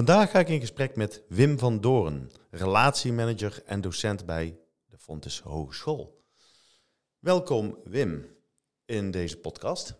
Vandaag 0.00 0.30
ga 0.30 0.38
ik 0.38 0.48
in 0.48 0.60
gesprek 0.60 0.96
met 0.96 1.22
Wim 1.28 1.58
van 1.58 1.80
Doorn, 1.80 2.30
relatiemanager 2.50 3.62
en 3.66 3.80
docent 3.80 4.26
bij 4.26 4.58
de 4.86 4.98
Fontes 4.98 5.40
Hogeschool. 5.40 6.24
Welkom 7.18 7.78
Wim 7.84 8.26
in 8.84 9.10
deze 9.10 9.36
podcast. 9.36 9.94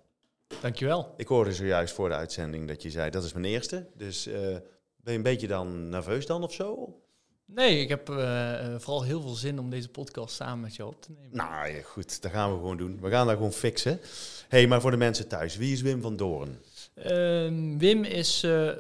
Dankjewel. 0.61 1.15
Ik 1.17 1.27
hoorde 1.27 1.53
zojuist 1.53 1.95
voor 1.95 2.09
de 2.09 2.15
uitzending 2.15 2.69
dat 2.69 2.83
je 2.83 2.91
zei 2.91 3.11
dat 3.11 3.25
is 3.25 3.33
mijn 3.33 3.45
eerste. 3.45 3.87
Dus 3.95 4.27
uh, 4.27 4.35
ben 4.35 5.13
je 5.13 5.13
een 5.13 5.23
beetje 5.23 5.49
dan 5.49 5.89
nerveus 5.89 6.27
dan 6.27 6.43
of 6.43 6.53
zo? 6.53 6.97
Nee, 7.45 7.81
ik 7.81 7.89
heb 7.89 8.09
uh, 8.09 8.75
vooral 8.79 9.03
heel 9.03 9.21
veel 9.21 9.35
zin 9.35 9.59
om 9.59 9.71
deze 9.71 9.89
podcast 9.89 10.35
samen 10.35 10.61
met 10.61 10.77
jou 10.77 10.91
op 10.91 11.03
te 11.03 11.13
nemen. 11.13 11.37
Nou 11.37 11.69
ja, 11.69 11.83
goed, 11.83 12.23
dat 12.23 12.31
gaan 12.31 12.53
we 12.53 12.57
gewoon 12.57 12.77
doen. 12.77 13.01
We 13.01 13.11
gaan 13.11 13.27
dat 13.27 13.37
gewoon 13.37 13.53
fixen. 13.53 14.01
hey, 14.49 14.67
maar 14.67 14.81
voor 14.81 14.91
de 14.91 14.97
mensen 14.97 15.29
thuis, 15.29 15.57
wie 15.57 15.73
is 15.73 15.81
Wim 15.81 16.01
van 16.01 16.17
Doorn? 16.17 16.59
Uh, 17.07 17.77
Wim 17.79 18.05
is 18.05 18.45
uh, 18.45 18.71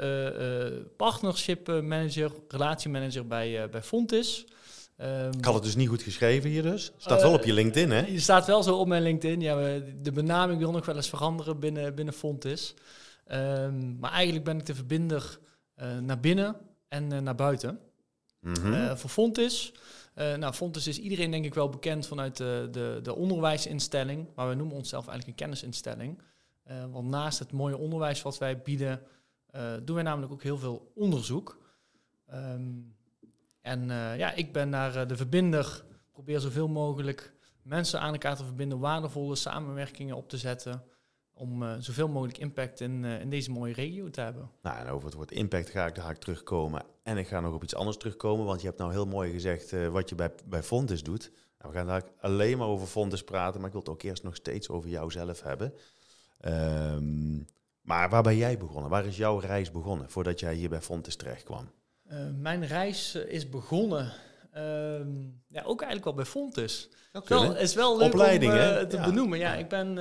partnership 0.96 1.66
manager, 1.68 2.32
relatiemanager 2.48 3.26
bij, 3.26 3.68
bij 3.70 3.82
Fontis. 3.82 4.46
Um, 4.96 5.32
ik 5.38 5.44
had 5.44 5.54
het 5.54 5.62
dus 5.62 5.76
niet 5.76 5.88
goed 5.88 6.02
geschreven 6.02 6.50
hier 6.50 6.62
dus. 6.62 6.92
Staat 6.96 7.22
wel 7.22 7.32
op 7.32 7.44
je 7.44 7.52
LinkedIn, 7.52 7.90
hè? 7.90 8.06
Je 8.06 8.20
staat 8.20 8.46
wel 8.46 8.62
zo 8.62 8.76
op 8.76 8.86
mijn 8.86 9.02
LinkedIn. 9.02 9.40
Ja, 9.40 9.56
de 10.02 10.12
benaming 10.12 10.58
wil 10.58 10.70
nog 10.70 10.86
wel 10.86 10.96
eens 10.96 11.08
veranderen 11.08 11.58
binnen, 11.58 11.94
binnen 11.94 12.14
Fontis. 12.14 12.74
Um, 13.32 13.96
maar 14.00 14.12
eigenlijk 14.12 14.44
ben 14.44 14.58
ik 14.58 14.66
de 14.66 14.74
verbinder 14.74 15.38
naar 16.00 16.20
binnen 16.20 16.56
en 16.88 17.22
naar 17.22 17.34
buiten. 17.34 17.78
Mm 18.40 18.54
-hmm. 18.54 18.96
voor 18.96 19.10
Fontis. 19.10 19.72
nou, 20.14 20.52
Fontis 20.52 20.86
is 20.86 20.98
iedereen 20.98 21.30
denk 21.30 21.44
ik 21.44 21.54
wel 21.54 21.68
bekend 21.68 22.06
vanuit 22.06 22.36
de, 22.36 22.68
de, 22.70 22.98
de 23.02 23.14
onderwijsinstelling. 23.14 24.28
Maar 24.34 24.48
we 24.48 24.54
noemen 24.54 24.76
onszelf 24.76 25.08
eigenlijk 25.08 25.38
een 25.38 25.46
kennisinstelling. 25.46 26.18
Uh, 26.66 26.84
want 26.90 27.08
naast 27.08 27.38
het 27.38 27.52
mooie 27.52 27.76
onderwijs 27.76 28.22
wat 28.22 28.38
wij 28.38 28.62
bieden, 28.62 29.02
uh, 29.56 29.72
doen 29.82 29.94
wij 29.94 30.04
namelijk 30.04 30.32
ook 30.32 30.42
heel 30.42 30.58
veel 30.58 30.92
onderzoek. 30.94 31.58
Um, 32.34 32.96
en 33.60 33.82
uh, 33.88 34.18
ja, 34.18 34.32
ik 34.32 34.52
ben 34.52 34.70
daar 34.70 35.08
de 35.08 35.16
verbinder, 35.16 35.84
probeer 36.12 36.40
zoveel 36.40 36.68
mogelijk 36.68 37.34
mensen 37.62 38.00
aan 38.00 38.12
elkaar 38.12 38.36
te 38.36 38.44
verbinden, 38.44 38.78
waardevolle 38.78 39.36
samenwerkingen 39.36 40.16
op 40.16 40.28
te 40.28 40.38
zetten, 40.38 40.84
om 41.32 41.80
zoveel 41.82 42.08
mogelijk 42.08 42.38
impact 42.38 42.80
in, 42.80 43.04
in 43.04 43.30
deze 43.30 43.50
mooie 43.50 43.72
regio 43.72 44.10
te 44.10 44.20
hebben. 44.20 44.50
Nou, 44.62 44.78
en 44.78 44.88
over 44.88 45.04
het 45.04 45.14
woord 45.14 45.30
impact 45.30 45.70
ga 45.70 45.86
ik 45.86 45.94
daar 45.94 46.18
terugkomen. 46.18 46.82
En 47.02 47.16
ik 47.16 47.28
ga 47.28 47.40
nog 47.40 47.54
op 47.54 47.62
iets 47.62 47.74
anders 47.74 47.96
terugkomen, 47.96 48.46
want 48.46 48.60
je 48.60 48.66
hebt 48.66 48.78
nou 48.78 48.92
heel 48.92 49.06
mooi 49.06 49.32
gezegd 49.32 49.88
wat 49.88 50.08
je 50.08 50.14
bij, 50.14 50.34
bij 50.44 50.62
Fontis 50.62 51.02
doet. 51.02 51.32
Nou, 51.58 51.72
we 51.72 51.78
gaan 51.78 51.86
daar 51.86 52.04
alleen 52.20 52.58
maar 52.58 52.66
over 52.66 52.86
Fontis 52.86 53.24
praten, 53.24 53.56
maar 53.60 53.66
ik 53.66 53.72
wil 53.72 53.82
het 53.82 53.90
ook 53.90 54.02
eerst 54.02 54.22
nog 54.22 54.34
steeds 54.34 54.68
over 54.68 54.90
jou 54.90 55.10
zelf 55.10 55.42
hebben. 55.42 55.74
Um, 56.46 57.46
maar 57.80 58.08
waar 58.10 58.22
ben 58.22 58.36
jij 58.36 58.58
begonnen? 58.58 58.90
Waar 58.90 59.06
is 59.06 59.16
jouw 59.16 59.38
reis 59.38 59.70
begonnen 59.70 60.10
voordat 60.10 60.40
jij 60.40 60.54
hier 60.54 60.68
bij 60.68 60.80
Fontes 60.80 61.16
terecht 61.16 61.42
kwam? 61.42 61.70
Uh, 62.12 62.18
mijn 62.38 62.66
reis 62.66 63.16
uh, 63.16 63.32
is 63.32 63.48
begonnen, 63.48 64.12
uh, 64.56 64.62
ja, 65.48 65.62
ook 65.62 65.82
eigenlijk 65.82 66.04
wel 66.04 66.14
bij 66.14 66.24
Fontes. 66.24 66.88
Het 67.12 67.56
is 67.58 67.74
wel 67.74 67.98
leuk 67.98 68.06
Opleiding, 68.06 68.52
om 68.52 68.58
uh, 68.58 68.78
te 68.80 68.96
ja. 68.96 69.04
benoemen. 69.04 69.38
Ja, 69.38 69.54
ik 69.54 69.68
ben 69.68 69.94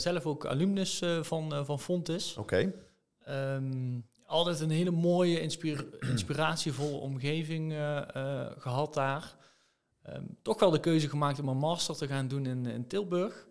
zelf 0.00 0.26
ook 0.26 0.46
alumnus 0.46 1.02
van, 1.22 1.64
van 1.66 1.80
Fontes. 1.80 2.36
Oké. 2.36 2.70
Okay. 3.24 3.54
Um, 3.56 4.06
altijd 4.26 4.60
een 4.60 4.70
hele 4.70 4.90
mooie, 4.90 5.40
inspira 5.40 5.82
inspiratievolle 6.12 6.96
omgeving 6.96 7.72
gehad 8.58 8.94
daar. 8.94 9.36
Um, 10.08 10.38
toch 10.42 10.60
wel 10.60 10.70
de 10.70 10.80
keuze 10.80 11.08
gemaakt 11.08 11.40
om 11.40 11.48
een 11.48 11.56
master 11.56 11.96
te 11.96 12.06
gaan 12.06 12.28
doen 12.28 12.46
in, 12.46 12.66
in 12.66 12.86
Tilburg 12.86 13.45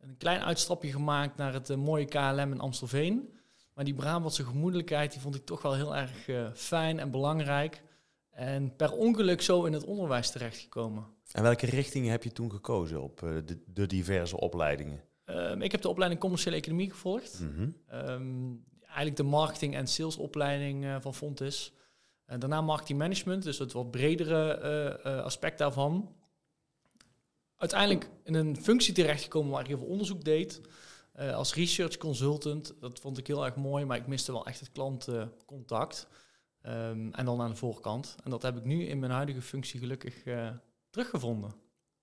een 0.00 0.16
klein 0.16 0.40
uitstapje 0.40 0.92
gemaakt 0.92 1.36
naar 1.36 1.52
het 1.52 1.70
uh, 1.70 1.76
mooie 1.76 2.04
KLM 2.04 2.52
in 2.52 2.60
Amstelveen. 2.60 3.34
Maar 3.74 3.84
die 3.84 3.94
Brabantse 3.94 4.44
gemoedelijkheid 4.44 5.12
die 5.12 5.20
vond 5.20 5.34
ik 5.34 5.44
toch 5.44 5.62
wel 5.62 5.74
heel 5.74 5.96
erg 5.96 6.28
uh, 6.28 6.48
fijn 6.54 6.98
en 6.98 7.10
belangrijk. 7.10 7.82
En 8.30 8.76
per 8.76 8.92
ongeluk 8.92 9.42
zo 9.42 9.64
in 9.64 9.72
het 9.72 9.84
onderwijs 9.84 10.30
terechtgekomen. 10.30 11.06
En 11.32 11.42
welke 11.42 11.66
richtingen 11.66 12.10
heb 12.10 12.22
je 12.22 12.32
toen 12.32 12.50
gekozen 12.50 13.02
op 13.02 13.22
uh, 13.22 13.36
de, 13.44 13.62
de, 13.66 13.86
diverse 13.86 14.36
opleidingen? 14.36 15.04
Um, 15.26 15.62
ik 15.62 15.72
heb 15.72 15.82
de 15.82 15.88
opleiding 15.88 16.20
commerciële 16.20 16.56
economie 16.56 16.90
gevolgd. 16.90 17.40
Mm 17.40 17.54
-hmm. 17.54 17.98
um, 18.08 18.64
eigenlijk 18.84 19.16
de 19.16 19.22
marketing- 19.22 19.74
en 19.74 19.86
salesopleiding 19.86 20.86
van 21.00 21.14
Fontis. 21.14 21.72
daarna 22.26 22.60
marketing 22.60 22.98
management, 22.98 23.42
dus 23.42 23.58
het 23.58 23.72
wat 23.72 23.90
bredere 23.90 25.02
aspect 25.24 25.58
daarvan 25.58 26.14
uiteindelijk 27.60 28.10
in 28.24 28.34
een 28.34 28.56
functie 28.62 28.94
terechtgekomen 28.94 29.50
waar 29.50 29.60
ik 29.60 29.66
heel 29.66 29.78
veel 29.78 29.86
onderzoek 29.86 30.24
deed. 30.24 30.60
Uh, 31.20 31.34
als 31.34 31.54
research 31.54 31.96
consultant. 31.96 32.74
Dat 32.80 32.98
vond 32.98 33.18
ik 33.18 33.26
heel 33.26 33.44
erg 33.44 33.56
mooi, 33.56 33.84
maar 33.84 33.96
ik 33.96 34.06
miste 34.06 34.32
wel 34.32 34.46
echt 34.46 34.60
het 34.60 34.72
klantcontact. 34.72 36.06
Um, 36.66 37.14
en 37.14 37.24
dan 37.24 37.40
aan 37.40 37.50
de 37.50 37.56
voorkant. 37.56 38.16
En 38.24 38.30
dat 38.30 38.42
heb 38.42 38.56
ik 38.56 38.64
nu 38.64 38.84
in 38.84 38.98
mijn 38.98 39.12
huidige 39.12 39.42
functie 39.42 39.80
gelukkig 39.80 40.24
uh, 40.24 40.48
teruggevonden. 40.90 41.54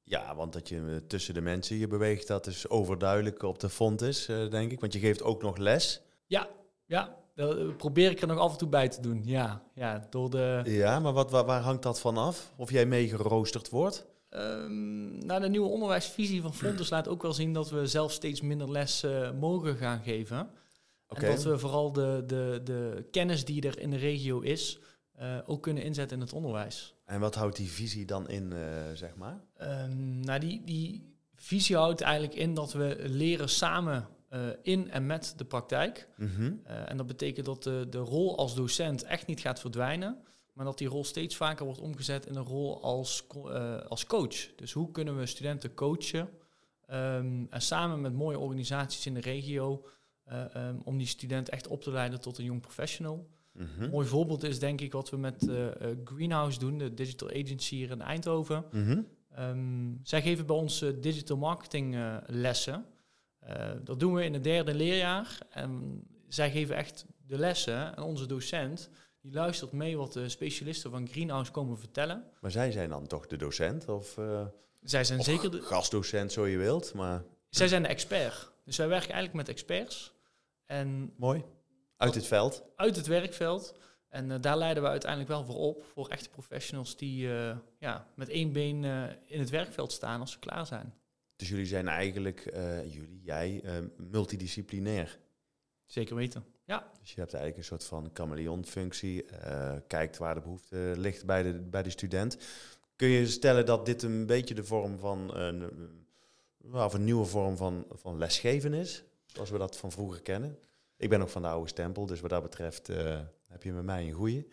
Ja, 0.03 0.35
want 0.35 0.53
dat 0.53 0.69
je 0.69 1.03
tussen 1.07 1.33
de 1.33 1.41
mensen 1.41 1.77
je 1.77 1.87
beweegt, 1.87 2.27
dat 2.27 2.47
is 2.47 2.69
overduidelijk 2.69 3.43
op 3.43 3.59
de 3.59 3.69
font 3.69 4.01
is, 4.01 4.29
uh, 4.29 4.49
denk 4.49 4.71
ik. 4.71 4.79
Want 4.79 4.93
je 4.93 4.99
geeft 4.99 5.23
ook 5.23 5.41
nog 5.41 5.57
les. 5.57 6.01
Ja, 6.25 6.47
ja. 6.85 7.15
Dat 7.35 7.77
probeer 7.77 8.11
ik 8.11 8.21
er 8.21 8.27
nog 8.27 8.39
af 8.39 8.51
en 8.51 8.57
toe 8.57 8.67
bij 8.67 8.89
te 8.89 9.01
doen. 9.01 9.21
Ja, 9.25 9.61
ja 9.73 10.07
door 10.09 10.29
de... 10.29 10.61
Ja, 10.65 10.99
maar 10.99 11.13
wat, 11.13 11.31
waar, 11.31 11.45
waar 11.45 11.61
hangt 11.61 11.83
dat 11.83 11.99
van 11.99 12.17
af? 12.17 12.53
Of 12.55 12.71
jij 12.71 12.85
mee 12.85 13.09
geroosterd 13.09 13.69
wordt? 13.69 14.05
Um, 14.29 15.25
nou, 15.25 15.41
de 15.41 15.49
nieuwe 15.49 15.67
onderwijsvisie 15.67 16.41
van 16.41 16.53
Fontes 16.53 16.89
laat 16.89 17.07
ook 17.07 17.21
wel 17.21 17.33
zien 17.33 17.53
dat 17.53 17.69
we 17.69 17.87
zelf 17.87 18.11
steeds 18.11 18.41
minder 18.41 18.71
les 18.71 19.03
uh, 19.03 19.31
mogen 19.31 19.75
gaan 19.75 20.01
geven. 20.03 20.49
Okay. 21.07 21.29
En 21.29 21.35
dat 21.35 21.43
we 21.43 21.57
vooral 21.57 21.91
de, 21.91 22.23
de, 22.27 22.61
de 22.63 23.07
kennis 23.11 23.45
die 23.45 23.61
er 23.61 23.79
in 23.79 23.89
de 23.89 23.97
regio 23.97 24.39
is, 24.39 24.79
uh, 25.19 25.37
ook 25.45 25.63
kunnen 25.63 25.83
inzetten 25.83 26.17
in 26.17 26.23
het 26.23 26.33
onderwijs. 26.33 26.95
En 27.05 27.19
wat 27.19 27.35
houdt 27.35 27.55
die 27.55 27.69
visie 27.69 28.05
dan 28.05 28.29
in, 28.29 28.51
uh, 28.51 28.59
zeg 28.93 29.15
maar? 29.15 29.41
Um, 29.61 30.19
nou, 30.19 30.39
die, 30.39 30.61
die 30.65 31.13
visie 31.35 31.75
houdt 31.75 32.01
eigenlijk 32.01 32.35
in 32.35 32.53
dat 32.53 32.73
we 32.73 32.97
leren 32.99 33.49
samen 33.49 34.07
in 34.61 34.91
en 34.91 35.05
met 35.05 35.33
de 35.37 35.45
praktijk. 35.45 36.07
Mm 36.15 36.31
-hmm. 36.35 36.61
en 36.65 36.97
dat 36.97 37.07
betekent 37.07 37.45
dat 37.45 37.63
de, 37.63 37.87
de 37.89 37.97
rol 37.97 38.37
als 38.37 38.55
docent 38.55 39.03
echt 39.03 39.27
niet 39.27 39.39
gaat 39.39 39.59
verdwijnen 39.59 40.17
maar 40.57 40.65
dat 40.65 40.77
die 40.77 40.87
rol 40.87 41.03
steeds 41.03 41.35
vaker 41.35 41.65
wordt 41.65 41.79
omgezet 41.79 42.25
in 42.25 42.35
een 42.35 42.45
rol 42.45 42.81
als, 42.83 43.27
uh, 43.35 43.77
als 43.77 44.05
coach. 44.05 44.55
Dus 44.55 44.71
hoe 44.71 44.91
kunnen 44.91 45.17
we 45.17 45.25
studenten 45.25 45.73
coachen 45.73 46.29
um, 46.89 47.47
en 47.49 47.61
samen 47.61 48.01
met 48.01 48.13
mooie 48.13 48.39
organisaties 48.39 49.05
in 49.05 49.13
de 49.13 49.19
regio 49.19 49.85
uh, 50.27 50.43
um, 50.55 50.81
om 50.83 50.97
die 50.97 51.07
student 51.07 51.49
echt 51.49 51.67
op 51.67 51.81
te 51.81 51.91
leiden 51.91 52.21
tot 52.21 52.37
een 52.37 52.43
jong 52.43 52.61
professional. 52.61 53.29
Mm 53.51 53.67
-hmm. 53.75 53.83
Een 53.83 53.89
mooi 53.89 54.07
voorbeeld 54.07 54.43
is 54.43 54.59
denk 54.59 54.81
ik 54.81 54.91
wat 54.91 55.09
we 55.09 55.17
met 55.17 55.43
uh, 55.43 55.67
Greenhouse 56.03 56.59
doen, 56.59 56.77
de 56.77 56.93
digital 56.93 57.29
agency 57.29 57.75
hier 57.75 57.91
in 57.91 58.01
Eindhoven. 58.01 58.65
Mm 58.71 58.85
-hmm. 58.85 59.07
um, 59.39 59.99
zij 60.03 60.21
geven 60.21 60.45
bij 60.45 60.55
ons 60.55 60.85
digital 60.99 61.37
marketing 61.37 61.97
lessen. 62.25 62.85
dat 63.83 63.99
doen 63.99 64.13
we 64.13 64.23
in 64.23 64.33
het 64.33 64.43
derde 64.43 64.73
leerjaar. 64.73 65.37
En 65.49 66.03
zij 66.27 66.51
geven 66.51 66.75
echt 66.75 67.05
de 67.27 67.37
lessen 67.37 67.95
en 67.95 68.03
onze 68.03 68.25
docent 68.25 68.89
die 69.21 69.33
luistert 69.33 69.71
mee 69.71 69.97
wat 69.97 70.13
de 70.13 70.29
specialisten 70.29 70.91
van 70.91 71.07
Greenhouse 71.07 71.51
komen 71.51 71.77
vertellen. 71.77 72.23
Maar 72.41 72.51
zij 72.51 72.71
zijn 72.71 72.89
dan 72.89 73.07
toch 73.07 73.27
de 73.27 73.37
docent? 73.37 73.89
Of, 73.89 74.17
uh, 74.17 74.45
zij 74.81 75.03
zijn 75.03 75.19
of 75.19 75.25
zeker 75.25 75.51
de 75.51 75.61
gastdocent, 75.61 76.31
zo 76.31 76.47
je 76.47 76.57
wilt. 76.57 76.93
Maar... 76.93 77.23
Zij 77.49 77.67
zijn 77.67 77.81
de 77.81 77.87
expert. 77.87 78.51
Dus 78.65 78.77
wij 78.77 78.87
werken 78.87 79.11
eigenlijk 79.11 79.47
met 79.47 79.55
experts. 79.55 80.13
En 80.65 81.13
Mooi. 81.17 81.43
Uit 81.97 82.15
het 82.15 82.27
veld? 82.27 82.63
Uit 82.75 82.95
het 82.95 83.07
werkveld. 83.07 83.75
En 84.09 84.29
uh, 84.29 84.35
daar 84.41 84.57
leiden 84.57 84.83
we 84.83 84.89
uiteindelijk 84.89 85.29
wel 85.31 85.45
voor 85.45 85.55
op. 85.55 85.83
Voor 85.93 86.07
echte 86.07 86.29
professionals 86.29 86.97
die 86.97 87.27
uh, 87.27 87.57
ja, 87.79 88.07
met 88.15 88.29
één 88.29 88.51
been 88.51 88.83
in 89.25 89.39
het 89.39 89.49
werkveld 89.49 89.91
staan 89.91 90.19
als 90.19 90.31
ze 90.31 90.39
klaar 90.39 90.65
zijn. 90.65 90.93
Dus 91.35 91.49
jullie 91.49 91.65
zijn 91.65 91.87
eigenlijk, 91.87 92.51
jullie, 92.87 93.21
jij, 93.21 93.63
multidisciplinair? 93.97 95.19
Zeker 95.85 96.15
weten. 96.15 96.45
Ja. 96.67 96.91
Dus 96.99 97.13
je 97.13 97.19
hebt 97.19 97.33
eigenlijk 97.33 97.57
een 97.57 97.77
soort 97.77 97.83
van 97.83 98.09
chameleon-functie. 98.13 99.25
Uh, 99.25 99.73
kijkt 99.87 100.17
waar 100.17 100.33
de 100.33 100.41
behoefte 100.41 100.93
ligt 100.97 101.25
bij 101.25 101.43
de, 101.43 101.53
bij 101.53 101.83
de 101.83 101.89
student. 101.89 102.37
Kun 102.95 103.07
je 103.07 103.27
stellen 103.27 103.65
dat 103.65 103.85
dit 103.85 104.03
een 104.03 104.25
beetje 104.25 104.53
de 104.53 104.63
vorm 104.63 104.99
van 104.99 105.35
een, 105.35 105.71
of 106.71 106.93
een 106.93 107.03
nieuwe 107.03 107.25
vorm 107.25 107.57
van, 107.57 107.85
van 107.91 108.17
lesgeven 108.17 108.73
is, 108.73 109.03
zoals 109.25 109.49
we 109.49 109.57
dat 109.57 109.77
van 109.77 109.91
vroeger 109.91 110.21
kennen? 110.21 110.59
Ik 110.97 111.09
ben 111.09 111.21
ook 111.21 111.29
van 111.29 111.41
de 111.41 111.47
oude 111.47 111.69
stempel, 111.69 112.05
dus 112.05 112.21
wat 112.21 112.29
dat 112.29 112.43
betreft 112.43 112.89
uh, 112.89 113.19
heb 113.47 113.63
je 113.63 113.71
met 113.71 113.83
mij 113.83 114.07
een 114.07 114.13
goeie. 114.13 114.47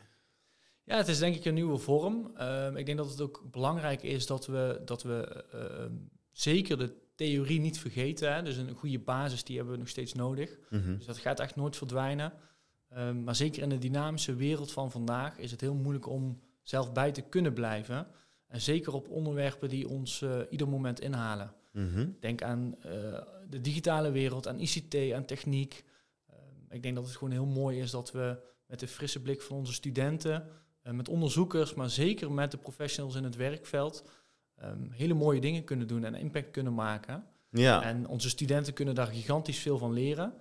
Ja, 0.82 0.96
het 0.96 1.08
is 1.08 1.18
denk 1.18 1.34
ik 1.34 1.44
een 1.44 1.54
nieuwe 1.54 1.78
vorm. 1.78 2.32
Uh, 2.36 2.76
ik 2.76 2.86
denk 2.86 2.98
dat 2.98 3.10
het 3.10 3.20
ook 3.20 3.42
belangrijk 3.50 4.02
is 4.02 4.26
dat 4.26 4.46
we, 4.46 4.82
dat 4.84 5.02
we 5.02 5.44
uh, 5.54 5.96
zeker 6.30 6.78
de 6.78 7.02
theorie 7.14 7.60
niet 7.60 7.78
vergeten. 7.78 8.34
Hè. 8.34 8.42
Dus 8.42 8.56
een 8.56 8.74
goede 8.74 8.98
basis, 8.98 9.44
die 9.44 9.56
hebben 9.56 9.74
we 9.74 9.80
nog 9.80 9.88
steeds 9.88 10.12
nodig. 10.12 10.58
Mhm. 10.70 10.96
Dus 10.96 11.06
dat 11.06 11.18
gaat 11.18 11.40
echt 11.40 11.56
nooit 11.56 11.76
verdwijnen. 11.76 12.32
Um, 12.96 13.24
maar 13.24 13.34
zeker 13.34 13.62
in 13.62 13.68
de 13.68 13.78
dynamische 13.78 14.34
wereld 14.34 14.72
van 14.72 14.90
vandaag 14.90 15.38
is 15.38 15.50
het 15.50 15.60
heel 15.60 15.74
moeilijk 15.74 16.08
om 16.08 16.40
zelf 16.62 16.92
bij 16.92 17.12
te 17.12 17.22
kunnen 17.22 17.52
blijven. 17.52 18.06
En 18.48 18.60
zeker 18.60 18.92
op 18.92 19.08
onderwerpen 19.08 19.68
die 19.68 19.88
ons 19.88 20.20
uh, 20.20 20.38
ieder 20.50 20.68
moment 20.68 21.00
inhalen. 21.00 21.54
Mhm. 21.72 22.08
Denk 22.20 22.42
aan 22.42 22.74
uh, 22.78 23.20
de 23.48 23.60
digitale 23.60 24.10
wereld, 24.10 24.48
aan 24.48 24.60
ICT, 24.60 25.12
aan 25.12 25.24
techniek. 25.24 25.84
Uh, 26.30 26.36
ik 26.70 26.82
denk 26.82 26.94
dat 26.94 27.04
het 27.04 27.16
gewoon 27.16 27.32
heel 27.32 27.46
mooi 27.46 27.80
is 27.80 27.90
dat 27.90 28.12
we 28.12 28.38
met 28.66 28.80
de 28.80 28.88
frisse 28.88 29.22
blik 29.22 29.42
van 29.42 29.56
onze 29.56 29.72
studenten, 29.72 30.48
uh, 30.86 30.92
met 30.92 31.08
onderzoekers, 31.08 31.74
maar 31.74 31.90
zeker 31.90 32.32
met 32.32 32.50
de 32.50 32.56
professionals 32.56 33.14
in 33.14 33.24
het 33.24 33.36
werkveld, 33.36 34.04
um, 34.66 34.90
hele 34.90 35.14
mooie 35.14 35.40
dingen 35.40 35.64
kunnen 35.64 35.86
doen 35.86 36.04
en 36.04 36.14
impact 36.14 36.50
kunnen 36.50 36.74
maken. 36.74 37.24
Ja. 37.50 37.82
En 37.82 38.08
onze 38.08 38.28
studenten 38.28 38.72
kunnen 38.72 38.94
daar 38.94 39.06
gigantisch 39.06 39.58
veel 39.58 39.78
van 39.78 39.92
leren. 39.92 40.34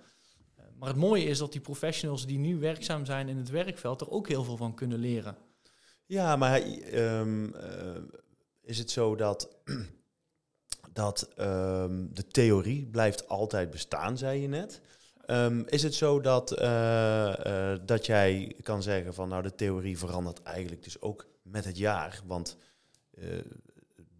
Maar 0.78 0.88
het 0.88 1.02
mooie 1.02 1.24
is 1.24 1.38
dat 1.38 1.52
die 1.52 1.60
professionals 1.60 2.26
die 2.26 2.38
nu 2.38 2.58
werkzaam 2.58 3.04
zijn 3.04 3.28
in 3.28 3.36
het 3.36 3.50
werkveld 3.50 4.00
er 4.00 4.10
ook 4.10 4.28
heel 4.28 4.44
veel 4.44 4.56
van 4.56 4.74
kunnen 4.74 4.98
leren. 4.98 5.36
Ja, 6.06 6.36
maar 6.36 6.62
um, 6.92 7.44
uh, 7.44 7.62
is 8.62 8.78
het 8.78 8.90
zo 8.90 9.14
dat, 9.16 9.48
dat 10.92 11.28
um, 11.38 12.14
de 12.14 12.26
theorie 12.26 12.86
blijft 12.86 13.28
altijd 13.28 13.70
bestaan, 13.70 14.18
zei 14.18 14.40
je 14.40 14.48
net? 14.48 14.80
Um, 15.26 15.64
is 15.66 15.82
het 15.82 15.94
zo 15.94 16.20
dat, 16.20 16.60
uh, 16.60 17.34
uh, 17.46 17.76
dat 17.84 18.06
jij 18.06 18.56
kan 18.62 18.82
zeggen 18.82 19.14
van 19.14 19.28
nou 19.28 19.42
de 19.42 19.54
theorie 19.54 19.98
verandert 19.98 20.42
eigenlijk 20.42 20.84
dus 20.84 21.00
ook 21.00 21.26
met 21.42 21.64
het 21.64 21.78
jaar? 21.78 22.20
Want 22.26 22.56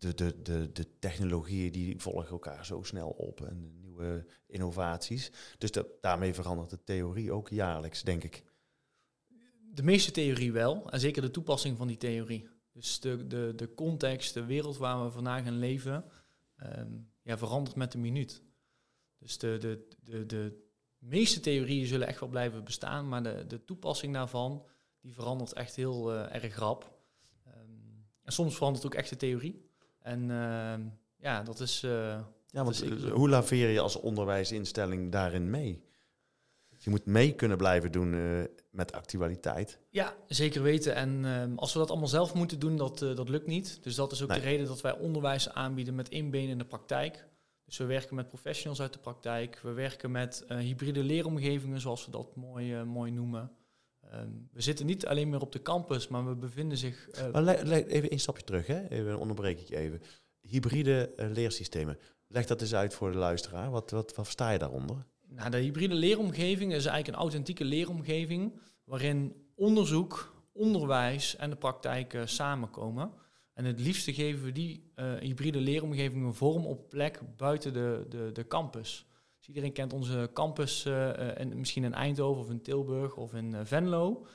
de, 0.05 0.15
de, 0.15 0.43
de, 0.43 0.73
de 0.73 0.99
technologieën 0.99 1.73
die 1.73 2.01
volgen 2.01 2.31
elkaar 2.31 2.67
zo 2.67 2.83
snel 2.83 3.09
op 3.09 3.41
en 3.41 3.81
nieuwe 3.81 4.27
innovaties. 4.47 5.33
Dus 5.59 5.71
daarmee 6.01 6.35
verandert 6.35 6.71
de 6.71 6.85
theorie 6.85 7.33
ook 7.33 7.49
jaarlijks, 7.49 8.03
denk 8.03 8.25
ik. 8.25 8.45
De 9.73 9.83
meeste 9.83 10.11
theorie 10.11 10.53
wel, 10.53 10.91
en 10.91 11.01
zeker 11.01 11.23
de 11.23 11.31
toepassing 11.31 11.77
van 11.77 11.87
die 11.87 11.97
theorie. 11.97 12.49
Dus 12.73 13.01
de, 13.01 13.27
de, 13.27 13.53
de 13.56 13.75
context, 13.75 14.35
de 14.35 14.45
wereld 14.45 14.77
waar 14.77 15.05
we 15.05 15.11
vandaag 15.11 15.45
in 15.45 15.59
leven, 15.59 16.05
um, 16.79 17.11
ja, 17.23 17.39
verandert 17.39 17.77
met 17.77 17.93
de 17.93 17.99
minuut. 17.99 18.43
Dus 19.19 19.39
de, 19.39 19.59
de, 19.59 19.89
de, 20.03 20.27
de 20.27 20.65
meeste 20.99 21.41
theorieën 21.41 21.87
zullen 21.87 22.06
echt 22.06 22.21
wel 22.21 22.29
blijven 22.29 22.65
bestaan, 22.65 23.09
maar 23.09 23.23
de, 23.23 23.47
de 23.47 23.65
toepassing 23.65 24.12
daarvan, 24.12 24.67
die 25.01 25.15
verandert 25.15 25.53
echt 25.53 25.77
heel 25.77 26.15
uh, 26.15 26.35
erg 26.35 26.56
rap. 26.56 26.99
Um, 27.47 28.06
en 28.23 28.33
soms 28.33 28.56
verandert 28.56 28.87
ook 28.87 28.95
echt 28.95 29.11
de 29.11 29.17
theorie. 29.17 29.73
En 30.05 30.23
uh, 30.23 30.75
ja, 31.17 31.43
dat 31.43 31.61
is. 31.61 31.83
Uh, 31.83 32.19
ja, 32.47 32.65
want 32.65 32.85
hoe 33.11 33.29
laveer 33.29 33.69
je 33.69 33.81
als 33.81 34.01
onderwijsinstelling 34.01 35.12
daarin 35.12 35.51
mee? 35.51 35.83
Je 36.79 36.91
moet 36.91 37.06
mee 37.06 37.35
kunnen 37.35 37.56
blijven 37.56 37.93
doen 37.93 38.12
uh, 38.12 38.43
met 38.71 38.93
actualiteit. 38.93 39.79
Ja, 39.91 40.15
zeker 40.27 40.62
weten. 40.62 40.95
En 40.95 41.25
uh, 41.25 41.56
als 41.56 41.73
we 41.73 41.79
dat 41.79 41.91
allemaal 41.91 42.09
zelf 42.09 42.35
moeten 42.35 42.59
doen, 42.59 42.77
dat, 42.77 43.03
uh, 43.03 43.17
dat 43.17 43.29
lukt 43.29 43.47
niet. 43.47 43.83
Dus 43.83 43.95
dat 43.95 44.12
is 44.12 44.23
ook 44.23 44.29
nee. 44.29 44.39
de 44.39 44.45
reden 44.45 44.67
dat 44.67 44.81
wij 44.81 44.99
onderwijs 44.99 45.49
aanbieden 45.49 45.95
met 45.95 46.09
inbenen 46.09 46.51
in 46.51 46.59
de 46.59 46.65
praktijk. 46.65 47.27
Dus 47.65 47.77
we 47.77 47.85
werken 47.85 48.15
met 48.15 48.29
professionals 48.29 48.81
uit 48.81 48.93
de 48.93 48.99
praktijk. 48.99 49.61
We 49.62 49.73
werken 49.73 50.11
met 50.11 50.45
hybride 50.49 51.03
leeromgevingen, 51.03 51.81
zoals 51.81 52.05
we 52.05 52.11
dat 52.11 52.37
mooi, 52.37 52.85
mooi 52.85 53.11
noemen. 53.11 53.51
Um, 54.15 54.49
we 54.53 54.61
zitten 54.61 54.87
niet 54.87 55.06
alleen 55.06 55.29
meer 55.29 55.41
op 55.41 55.53
de 55.53 55.62
campus, 55.62 56.09
maar 56.09 56.29
we 56.29 56.35
bevinden 56.35 56.79
zich... 56.79 57.09
maar 57.33 57.47
even 57.47 58.12
een 58.12 58.21
stapje 58.21 58.45
terug, 58.45 58.67
hè? 58.67 58.89
even 58.89 59.19
onderbreek 59.19 59.61
ik 59.61 59.69
je 59.69 59.77
even. 59.77 60.03
Hybride 60.41 61.12
leersystemen. 61.17 61.99
Leg 62.29 62.47
dat 62.47 62.61
eens 62.61 62.75
uit 62.75 62.95
voor 62.95 63.12
de 63.12 63.19
luisteraar. 63.19 63.71
Wat, 63.71 63.91
wat, 63.91 64.15
wat 64.15 64.25
versta 64.25 64.51
je 64.51 64.59
daaronder? 64.59 65.06
Nou, 65.29 65.51
de 65.51 65.56
hybride 65.56 65.95
leeromgeving 65.95 66.73
is 66.73 66.87
eigenlijk 66.87 67.09
een 67.09 67.23
authentieke 67.23 67.65
leeromgeving 67.65 68.59
waarin 68.85 69.35
onderzoek, 69.55 70.35
onderwijs 70.53 71.37
en 71.37 71.51
de 71.51 71.56
praktijk 71.56 72.15
uh, 72.15 72.23
samenkomen. 72.25 73.12
En 73.55 73.65
het 73.65 73.81
liefste 73.81 74.15
geven 74.15 74.45
we 74.45 74.53
die 74.53 74.93
uh, 74.97 75.15
hybride 75.15 75.61
leeromgeving 75.61 76.25
een 76.25 76.35
vorm 76.35 76.67
op 76.67 76.89
plek 76.89 77.21
buiten 77.37 77.73
de, 77.73 78.06
de, 78.09 78.31
de 78.33 78.47
campus. 78.47 79.06
Dus 79.44 79.55
iedereen 79.55 79.75
kent 79.75 79.93
onze 79.93 80.31
campus, 80.32 80.87
uh, 80.87 81.38
in, 81.38 81.58
misschien 81.58 81.85
in 81.85 81.94
Eindhoven 81.94 82.43
of 82.43 82.50
in 82.50 82.62
Tilburg 82.62 83.17
of 83.17 83.35
in 83.35 83.67
Venlo. 83.67 84.26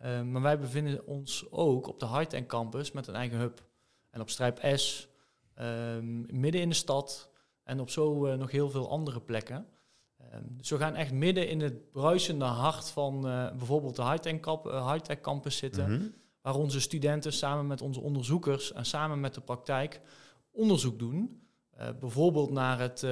maar 0.00 0.42
wij 0.42 0.58
bevinden 0.58 1.06
ons 1.06 1.50
ook 1.50 1.86
op 1.86 2.00
de 2.00 2.08
Hightech 2.08 2.46
campus 2.46 2.92
met 2.92 3.06
een 3.06 3.14
eigen 3.14 3.38
hub. 3.38 3.64
En 4.10 4.20
op 4.20 4.30
Strijp 4.30 4.78
S, 4.78 5.08
midden 6.26 6.60
in 6.60 6.68
de 6.68 6.74
stad 6.74 7.30
en 7.62 7.80
op 7.80 7.90
zo 7.90 8.36
nog 8.36 8.50
heel 8.50 8.70
veel 8.70 8.90
andere 8.90 9.20
plekken. 9.20 9.66
Um, 10.34 10.56
dus 10.56 10.70
we 10.70 10.78
gaan 10.78 10.94
echt 10.94 11.12
midden 11.12 11.48
in 11.48 11.60
het 11.60 11.90
bruisende 11.92 12.44
hart 12.44 12.90
van 12.90 13.26
uh, 13.26 13.50
bijvoorbeeld 13.50 13.96
de 13.96 14.04
high-tech, 14.04 14.64
uh, 14.66 14.92
high 14.92 15.20
campus 15.20 15.56
zitten. 15.56 15.90
Mm 15.90 15.98
-hmm. 15.98 16.14
Waar 16.40 16.54
onze 16.54 16.80
studenten 16.80 17.32
samen 17.32 17.66
met 17.66 17.82
onze 17.82 18.00
onderzoekers 18.00 18.72
en 18.72 18.86
samen 18.86 19.20
met 19.20 19.34
de 19.34 19.40
praktijk 19.40 20.00
onderzoek 20.50 20.98
doen. 20.98 21.45
Uh, 21.80 21.88
bijvoorbeeld 22.00 22.50
naar 22.50 22.80
het 22.80 23.06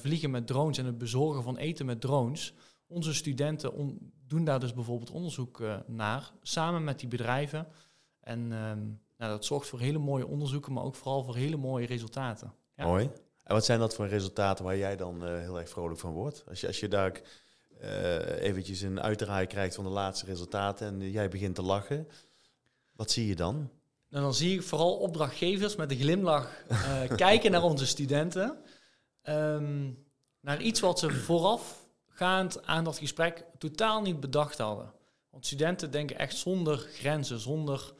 vliegen 0.00 0.30
met 0.30 0.46
drones 0.46 0.78
en 0.78 0.86
het 0.86 0.98
bezorgen 0.98 1.42
van 1.42 1.56
eten 1.56 1.86
met 1.86 2.00
drones. 2.00 2.54
Onze 2.86 3.14
studenten 3.14 3.98
doen 4.26 4.44
daar 4.44 4.60
dus 4.60 4.72
bijvoorbeeld 4.72 5.10
onderzoek 5.10 5.62
naar, 5.86 6.32
samen 6.42 6.84
met 6.84 6.98
die 6.98 7.08
bedrijven. 7.08 7.66
En 8.20 8.38
um, 8.40 9.00
nou, 9.16 9.30
dat 9.30 9.44
zorgt 9.44 9.68
voor 9.68 9.80
hele 9.80 9.98
mooie 9.98 10.26
onderzoeken, 10.26 10.72
maar 10.72 10.84
ook 10.84 10.94
vooral 10.94 11.24
voor 11.24 11.36
hele 11.36 11.56
mooie 11.56 11.86
resultaten. 11.86 12.52
Ja. 12.76 12.84
Mooi. 12.84 13.10
En 13.42 13.54
wat 13.54 13.64
zijn 13.64 13.78
dat 13.78 13.94
voor 13.94 14.06
resultaten 14.06 14.64
waar 14.64 14.76
jij 14.76 14.96
dan 14.96 15.26
heel 15.26 15.58
erg 15.58 15.68
vrolijk 15.68 16.00
van 16.00 16.12
wordt? 16.12 16.44
Als 16.48 16.60
je, 16.60 16.66
als 16.66 16.80
je 16.80 16.88
daar 16.88 17.20
eventjes 18.38 18.80
een 18.80 19.00
uitdraai 19.00 19.46
krijgt 19.46 19.74
van 19.74 19.84
de 19.84 19.90
laatste 19.90 20.26
resultaten 20.26 20.86
en 20.86 21.10
jij 21.10 21.28
begint 21.28 21.54
te 21.54 21.62
lachen, 21.62 22.08
wat 22.92 23.10
zie 23.10 23.26
je 23.26 23.36
dan? 23.36 23.70
Nou, 24.16 24.28
dan 24.28 24.36
zie 24.36 24.54
ik 24.54 24.62
vooral 24.62 24.96
opdrachtgevers 24.96 25.76
met 25.76 25.90
een 25.90 25.96
glimlach 25.96 26.50
uh, 26.70 27.02
kijken 27.16 27.50
naar 27.50 27.62
onze 27.62 27.86
studenten. 27.86 28.58
Um, 29.22 30.04
naar 30.40 30.62
iets 30.62 30.80
wat 30.80 30.98
ze 30.98 31.10
voorafgaand 31.10 32.66
aan 32.66 32.84
dat 32.84 32.98
gesprek 32.98 33.44
totaal 33.58 34.02
niet 34.02 34.20
bedacht 34.20 34.58
hadden. 34.58 34.92
Want 35.30 35.46
studenten 35.46 35.90
denken 35.90 36.18
echt 36.18 36.36
zonder 36.36 36.78
grenzen, 36.78 37.40
zonder 37.40 37.94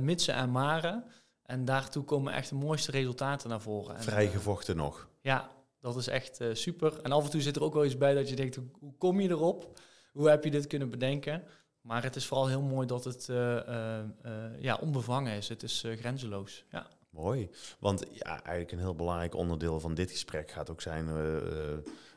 mitsen 0.00 0.34
en 0.34 0.50
maren. 0.50 1.04
En 1.42 1.64
daartoe 1.64 2.04
komen 2.04 2.32
echt 2.32 2.48
de 2.48 2.54
mooiste 2.54 2.90
resultaten 2.90 3.48
naar 3.48 3.60
voren. 3.60 4.02
Vrijgevochten 4.02 4.76
nog. 4.76 5.08
Ja, 5.20 5.50
dat 5.80 5.96
is 5.96 6.06
echt 6.06 6.40
super. 6.52 7.00
En 7.02 7.12
af 7.12 7.24
en 7.24 7.30
toe 7.30 7.40
zit 7.40 7.56
er 7.56 7.62
ook 7.62 7.74
wel 7.74 7.84
eens 7.84 7.98
bij 7.98 8.14
dat 8.14 8.28
je 8.28 8.36
denkt, 8.36 8.56
hoe, 8.56 8.94
kom 8.98 9.20
je 9.20 9.28
erop? 9.28 9.78
Hoe 10.12 10.28
heb 10.28 10.44
je 10.44 10.50
dit 10.50 10.66
kunnen 10.66 10.90
bedenken? 10.90 11.42
Maar 11.86 12.02
het 12.02 12.16
is 12.16 12.26
vooral 12.26 12.48
heel 12.48 12.62
mooi 12.62 12.86
dat 12.86 13.04
het 13.04 13.28
uh, 13.30 13.36
uh, 13.36 14.02
ja, 14.58 14.74
onbevangen 14.74 15.32
is. 15.32 15.48
Het 15.48 15.62
is 15.62 15.84
grenzeloos. 15.96 16.64
Ja. 16.70 16.86
Mooi. 17.10 17.50
Want 17.78 18.04
ja, 18.12 18.42
eigenlijk 18.42 18.72
een 18.72 18.78
heel 18.78 18.94
belangrijk 18.94 19.34
onderdeel 19.34 19.80
van 19.80 19.94
dit 19.94 20.10
gesprek 20.10 20.50
gaat 20.50 20.70
ook 20.70 20.80
zijn 20.80 21.06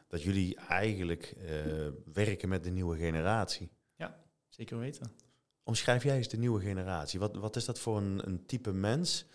dat 0.08 0.22
jullie 0.24 0.56
eigenlijk 0.56 1.36
werken 2.14 2.50
met 2.50 2.64
de 2.64 2.70
nieuwe 2.70 2.98
generatie. 2.98 3.72
Ja, 3.96 4.20
zeker 4.48 4.78
weten. 4.78 5.12
Omschrijf 5.64 6.04
jij 6.04 6.18
eens 6.18 6.28
de 6.28 6.38
nieuwe 6.38 6.62
generatie. 6.62 7.20
Wat, 7.20 7.36
wat 7.36 7.56
is 7.56 7.66
dat 7.66 7.80
voor 7.80 7.98
een, 7.98 8.22
een 8.28 8.46
type 8.46 8.74
mens, 8.74 9.26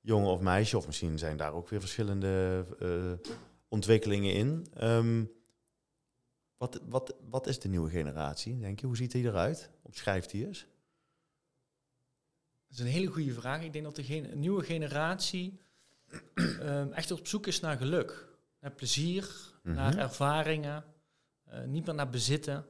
jongen 0.00 0.30
of 0.30 0.40
meisje? 0.40 0.76
Of 0.76 0.86
misschien 0.86 1.18
zijn 1.18 1.36
daar 1.36 1.52
ook 1.52 1.68
weer 1.68 1.80
verschillende 1.80 2.64
uh, 2.80 3.30
ontwikkelingen 3.68 4.34
in. 4.34 4.66
Um, 4.82 5.30
wat, 6.62 6.80
wat, 6.88 7.14
wat 7.30 7.46
is 7.46 7.58
de 7.58 7.68
nieuwe 7.68 7.90
generatie, 7.90 8.58
denk 8.58 8.80
je? 8.80 8.86
Hoe 8.86 8.96
ziet 8.96 9.12
die 9.12 9.24
eruit? 9.24 9.70
Omschrijf 9.82 10.26
die 10.26 10.46
eens. 10.46 10.66
Dat 12.68 12.78
is 12.78 12.78
een 12.78 12.90
hele 12.90 13.06
goede 13.06 13.32
vraag. 13.32 13.62
Ik 13.62 13.72
denk 13.72 13.84
dat 13.84 13.96
de 13.96 14.04
gen 14.04 14.38
nieuwe 14.38 14.64
generatie 14.64 15.60
um, 16.34 16.92
echt 17.00 17.10
op 17.10 17.26
zoek 17.26 17.46
is 17.46 17.60
naar 17.60 17.76
geluk. 17.76 18.28
Naar 18.60 18.70
plezier, 18.70 19.22
mm 19.22 19.60
-hmm. 19.62 19.74
naar 19.74 19.96
ervaringen. 19.98 20.84
Uh, 21.52 21.64
niet 21.64 21.86
meer 21.86 21.94
naar 21.94 22.10
bezitten. 22.10 22.66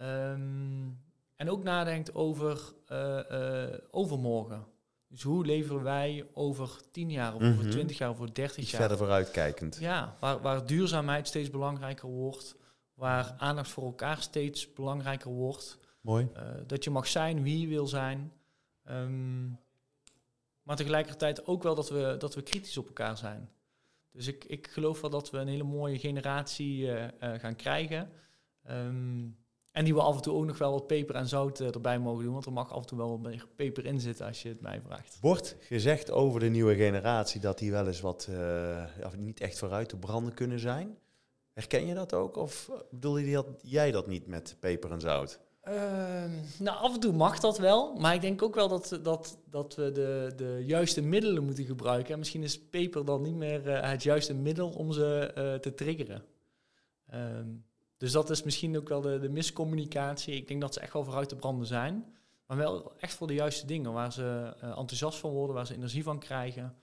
Um, 0.00 1.00
en 1.36 1.50
ook 1.50 1.62
nadenkt 1.62 2.14
over 2.14 2.72
uh, 2.92 3.20
uh, 3.30 3.78
overmorgen. 3.90 4.66
Dus 5.08 5.22
hoe 5.22 5.46
leveren 5.46 5.82
wij 5.82 6.26
over 6.32 6.80
10 6.90 7.10
jaar, 7.10 7.34
of 7.34 7.40
mm 7.40 7.50
-hmm. 7.50 7.58
over 7.58 7.70
20 7.70 7.98
jaar, 7.98 8.10
of 8.10 8.16
over 8.16 8.34
30 8.34 8.56
Iets 8.56 8.70
jaar? 8.70 8.80
verder 8.80 8.98
vooruitkijkend. 8.98 9.76
Ja, 9.80 10.16
waar, 10.20 10.40
waar 10.40 10.66
duurzaamheid 10.66 11.28
steeds 11.28 11.50
belangrijker 11.50 12.08
wordt. 12.08 12.60
Waar 13.02 13.34
aandacht 13.38 13.70
voor 13.70 13.84
elkaar 13.84 14.22
steeds 14.22 14.72
belangrijker 14.72 15.30
wordt. 15.30 15.78
Mooi. 16.00 16.28
Uh, 16.36 16.42
dat 16.66 16.84
je 16.84 16.90
mag 16.90 17.06
zijn 17.06 17.42
wie 17.42 17.60
je 17.60 17.66
wil 17.66 17.86
zijn. 17.86 18.32
Um, 18.90 19.60
maar 20.62 20.76
tegelijkertijd 20.76 21.46
ook 21.46 21.62
wel 21.62 21.74
dat 21.74 21.90
we, 21.90 22.14
dat 22.18 22.34
we 22.34 22.42
kritisch 22.42 22.78
op 22.78 22.86
elkaar 22.86 23.16
zijn. 23.16 23.50
Dus 24.10 24.26
ik, 24.26 24.44
ik 24.44 24.66
geloof 24.66 25.00
wel 25.00 25.10
dat 25.10 25.30
we 25.30 25.38
een 25.38 25.48
hele 25.48 25.62
mooie 25.62 25.98
generatie 25.98 26.90
gaan 27.18 27.56
krijgen. 27.56 28.10
Ehm, 28.62 29.28
en 29.72 29.84
die 29.84 29.94
we 29.94 30.00
af 30.00 30.16
en 30.16 30.22
toe 30.22 30.34
ook 30.34 30.44
nog 30.44 30.58
wel 30.58 30.72
wat 30.72 30.86
peper 30.86 31.14
en 31.14 31.28
zout 31.28 31.60
eh, 31.60 31.74
erbij 31.74 31.98
mogen 31.98 32.24
doen. 32.24 32.32
Want 32.32 32.46
er 32.46 32.52
mag 32.52 32.72
af 32.72 32.80
en 32.80 32.86
toe 32.86 32.98
wel 32.98 33.10
wat 33.10 33.20
meer 33.20 33.46
peper 33.56 33.84
in 33.84 34.00
zitten 34.00 34.26
als 34.26 34.42
je 34.42 34.48
het 34.48 34.60
mij 34.60 34.80
vraagt. 34.80 35.18
Wordt 35.20 35.56
gezegd 35.60 36.10
over 36.10 36.40
de 36.40 36.48
nieuwe 36.48 36.74
generatie 36.74 37.40
dat 37.40 37.58
die 37.58 37.70
wel 37.70 37.86
eens 37.86 38.00
wat 38.00 38.26
uh, 38.30 38.84
niet 39.16 39.40
echt 39.40 39.58
vooruit 39.58 39.88
te 39.88 39.96
branden 39.96 40.34
kunnen 40.34 40.58
zijn? 40.58 40.98
Herken 41.52 41.86
je 41.86 41.94
dat 41.94 42.14
ook? 42.14 42.36
Of 42.36 42.70
bedoel 42.90 43.16
je 43.16 43.44
jij 43.62 43.90
dat 43.90 44.06
niet 44.06 44.26
met 44.26 44.56
peper 44.60 44.90
en 44.90 45.00
zout? 45.00 45.40
Ehm, 45.62 46.30
nou, 46.58 46.78
af 46.78 46.94
en 46.94 47.00
toe 47.00 47.12
mag 47.12 47.38
dat 47.38 47.58
wel. 47.58 47.94
Maar 47.94 48.14
ik 48.14 48.20
denk 48.20 48.42
ook 48.42 48.54
wel 48.54 48.68
dat, 48.68 48.98
dat, 49.02 49.38
dat 49.44 49.74
we 49.74 49.92
de, 49.92 50.32
de 50.36 50.62
juiste 50.66 51.00
middelen 51.00 51.44
moeten 51.44 51.64
gebruiken. 51.64 52.12
En 52.12 52.18
misschien 52.18 52.42
is 52.42 52.60
peper 52.60 53.04
dan 53.04 53.22
niet 53.22 53.34
meer 53.34 53.66
uh, 53.66 53.90
het 53.90 54.02
juiste 54.02 54.34
middel 54.34 54.68
om 54.70 54.92
ze 54.92 55.32
uh, 55.38 55.54
te 55.54 55.74
triggeren. 55.74 56.24
Um, 57.14 57.64
dus 57.96 58.12
dat 58.12 58.30
is 58.30 58.42
misschien 58.42 58.76
ook 58.76 58.88
wel 58.88 59.00
de, 59.00 59.18
de 59.18 59.28
miscommunicatie. 59.28 60.34
Ik 60.34 60.48
denk 60.48 60.60
dat 60.60 60.74
ze 60.74 60.80
echt 60.80 60.92
wel 60.92 61.04
vooruit 61.04 61.28
te 61.28 61.36
branden 61.36 61.66
zijn. 61.66 62.14
Maar 62.46 62.56
wel 62.56 62.92
echt 62.98 63.14
voor 63.14 63.26
de 63.26 63.34
juiste 63.34 63.66
dingen. 63.66 63.92
Waar 63.92 64.12
ze 64.12 64.56
uh, 64.62 64.68
enthousiast 64.68 65.18
van 65.18 65.30
worden, 65.30 65.56
waar 65.56 65.66
ze 65.66 65.74
energie 65.74 66.02
van 66.02 66.18
krijgen. 66.18 66.76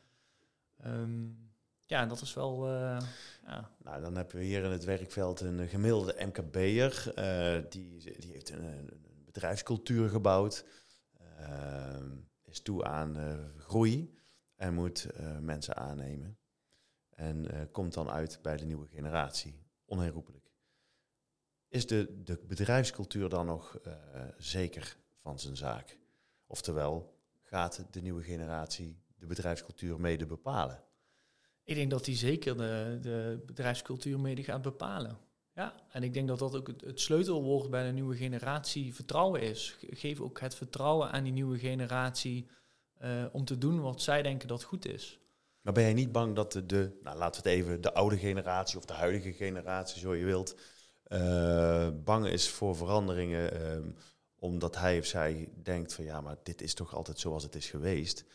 Um, 0.85 1.48
ja, 1.89 2.05
dat 2.05 2.21
is 2.21 2.33
wel. 2.33 2.67
Uh, 2.67 2.99
ja. 3.45 3.71
Nou, 3.83 4.01
dan 4.01 4.15
hebben 4.15 4.35
we 4.35 4.43
hier 4.43 4.63
in 4.63 4.71
het 4.71 4.83
werkveld 4.83 5.39
een 5.39 5.67
gemiddelde 5.67 6.15
MKB'er. 6.25 7.13
Uh, 7.15 7.63
die, 7.69 8.17
die 8.19 8.31
heeft 8.31 8.49
een, 8.49 8.63
een 8.63 9.23
bedrijfscultuur 9.25 10.09
gebouwd. 10.09 10.65
Uh, 11.39 11.95
is 12.45 12.61
toe 12.61 12.83
aan 12.83 13.17
groei 13.57 14.17
en 14.55 14.73
moet 14.73 15.07
mensen 15.41 15.75
aannemen. 15.75 16.37
En 17.09 17.69
komt 17.71 17.93
dan 17.93 18.09
uit 18.09 18.39
bij 18.41 18.57
de 18.57 18.65
nieuwe 18.65 18.87
generatie. 18.87 19.63
Onherroepelijk. 19.85 20.51
Is 21.67 21.87
de, 21.87 22.21
de 22.23 22.39
bedrijfscultuur 22.47 23.29
dan 23.29 23.45
nog 23.45 23.79
zeker 24.37 24.97
van 25.21 25.39
zijn 25.39 25.57
zaak? 25.57 25.97
Oftewel, 26.45 27.19
gaat 27.43 27.85
de 27.91 28.01
nieuwe 28.01 28.23
generatie 28.23 29.03
de 29.15 29.25
bedrijfscultuur 29.25 29.99
mede 29.99 30.25
bepalen? 30.25 30.83
Ik 31.69 31.75
denk 31.75 31.89
dat 31.89 32.05
die 32.05 32.15
zeker 32.15 32.57
de, 32.57 32.97
de 33.01 33.43
bedrijfscultuur 33.45 34.19
mede 34.19 34.43
gaat 34.43 34.61
bepalen. 34.61 35.17
Ja, 35.55 35.73
en 35.91 36.03
ik 36.03 36.13
denk 36.13 36.27
dat 36.27 36.39
dat 36.39 36.55
ook 36.55 36.67
het, 36.67 36.99
sleutelwoord 36.99 37.69
bij 37.69 37.85
de 37.85 37.91
nieuwe 37.91 38.15
generatie 38.15 38.95
vertrouwen 38.95 39.41
is. 39.41 39.77
Geef 39.89 40.19
ook 40.19 40.39
het 40.39 40.55
vertrouwen 40.55 41.11
aan 41.11 41.23
die 41.23 41.33
nieuwe 41.33 41.57
generatie 41.57 42.47
uh, 43.01 43.25
om 43.31 43.45
te 43.45 43.57
doen 43.57 43.81
wat 43.81 44.01
zij 44.01 44.21
denken 44.21 44.47
dat 44.47 44.63
goed 44.63 44.87
is. 44.87 45.19
Maar 45.61 45.73
ben 45.73 45.83
jij 45.83 45.93
niet 45.93 46.11
bang 46.11 46.35
dat 46.35 46.51
de, 46.65 46.97
nou 47.03 47.17
laten 47.17 47.43
we 47.43 47.49
het 47.49 47.59
even, 47.59 47.81
de 47.81 47.93
oude 47.93 48.17
generatie 48.17 48.77
of 48.77 48.85
de 48.85 48.93
huidige 48.93 49.33
generatie, 49.33 49.99
zo 49.99 50.15
je 50.15 50.25
wilt, 50.25 50.55
uh, 51.07 51.89
bang 52.03 52.27
is 52.27 52.49
voor 52.49 52.75
veranderingen, 52.75 53.61
uh, 53.61 53.93
omdat 54.39 54.77
hij 54.77 54.99
of 54.99 55.05
zij 55.05 55.49
denkt 55.63 55.93
van 55.93 56.03
ja, 56.03 56.21
maar 56.21 56.37
dit 56.43 56.61
is 56.61 56.73
toch 56.73 56.95
altijd 56.95 57.19
zoals 57.19 57.43
het 57.43 57.55
is 57.55 57.69
geweest. 57.69 58.25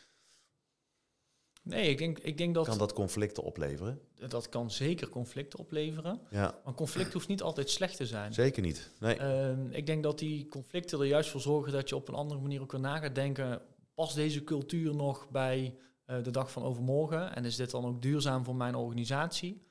Nee, 1.64 1.88
ik 1.88 1.99
denk, 1.99 2.18
ik 2.18 2.38
denk 2.38 2.54
dat... 2.54 2.66
Kan 2.66 2.78
dat 2.78 2.92
conflicten 2.92 3.42
opleveren? 3.42 4.00
Dat 4.28 4.49
kan 4.49 4.71
zeker 4.71 5.09
conflicten 5.09 5.59
opleveren. 5.59 6.21
Ja. 6.30 6.61
Maar 6.64 6.75
conflict 6.75 7.12
hoeft 7.12 7.28
niet 7.28 7.42
altijd 7.42 7.71
slecht 7.71 7.97
te 7.97 8.06
zijn. 8.06 8.35
Zeker 8.35 8.62
niet, 8.62 8.90
nee. 9.00 9.18
Uh, 9.18 9.76
ik 9.76 9.87
denk 9.87 10.02
dat 10.02 10.18
die 10.18 10.49
conflicten 10.49 11.00
er 11.00 11.06
juist 11.06 11.30
voor 11.30 11.40
zorgen 11.40 11.73
dat 11.73 11.88
je 11.88 11.97
op 11.97 12.09
een 12.09 12.14
andere 12.14 12.40
manier 12.40 12.61
ook 12.61 12.73
weer 12.73 12.80
na 12.80 12.99
gaat 12.99 13.14
denken... 13.14 13.62
past 13.94 14.14
deze 14.14 14.44
cultuur 14.44 14.94
nog 14.94 15.30
bij 15.30 15.75
uh, 16.06 16.23
de 16.23 16.30
dag 16.30 16.50
van 16.50 16.62
overmorgen? 16.62 17.35
En 17.35 17.44
is 17.44 17.56
dit 17.56 17.71
dan 17.71 17.85
ook 17.85 18.02
duurzaam 18.02 18.44
voor 18.44 18.56
mijn 18.56 18.75
organisatie? 18.75 19.66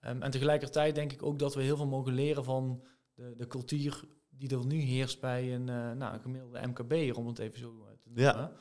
Um, 0.00 0.22
en 0.22 0.30
tegelijkertijd 0.30 0.94
denk 0.94 1.12
ik 1.12 1.22
ook 1.22 1.38
dat 1.38 1.54
we 1.54 1.62
heel 1.62 1.76
veel 1.76 1.86
mogen 1.86 2.12
leren 2.12 2.44
van 2.44 2.84
de, 3.14 3.34
de 3.36 3.46
cultuur 3.46 4.04
die 4.28 4.50
er 4.50 4.66
nu 4.66 4.80
heerst 4.80 5.20
bij 5.20 5.54
een, 5.54 5.68
uh, 5.68 5.92
nou, 5.92 6.14
een 6.14 6.20
gemiddelde 6.20 6.66
MKB, 6.66 7.16
om 7.16 7.26
het 7.26 7.38
even 7.38 7.58
zo 7.58 7.86
te 8.00 8.08
noemen. 8.08 8.22
Ja. 8.22 8.52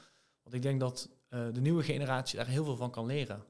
Want 0.44 0.56
ik 0.56 0.62
denk 0.62 0.80
dat 0.80 1.10
uh, 1.30 1.48
de 1.54 1.62
nieuwe 1.62 1.84
generatie 1.84 2.38
daar 2.38 2.48
heel 2.48 2.64
veel 2.64 2.76
van 2.76 2.92
kan 2.92 3.06
leren. 3.06 3.44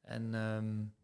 En 0.00 0.34
um, 0.34 0.94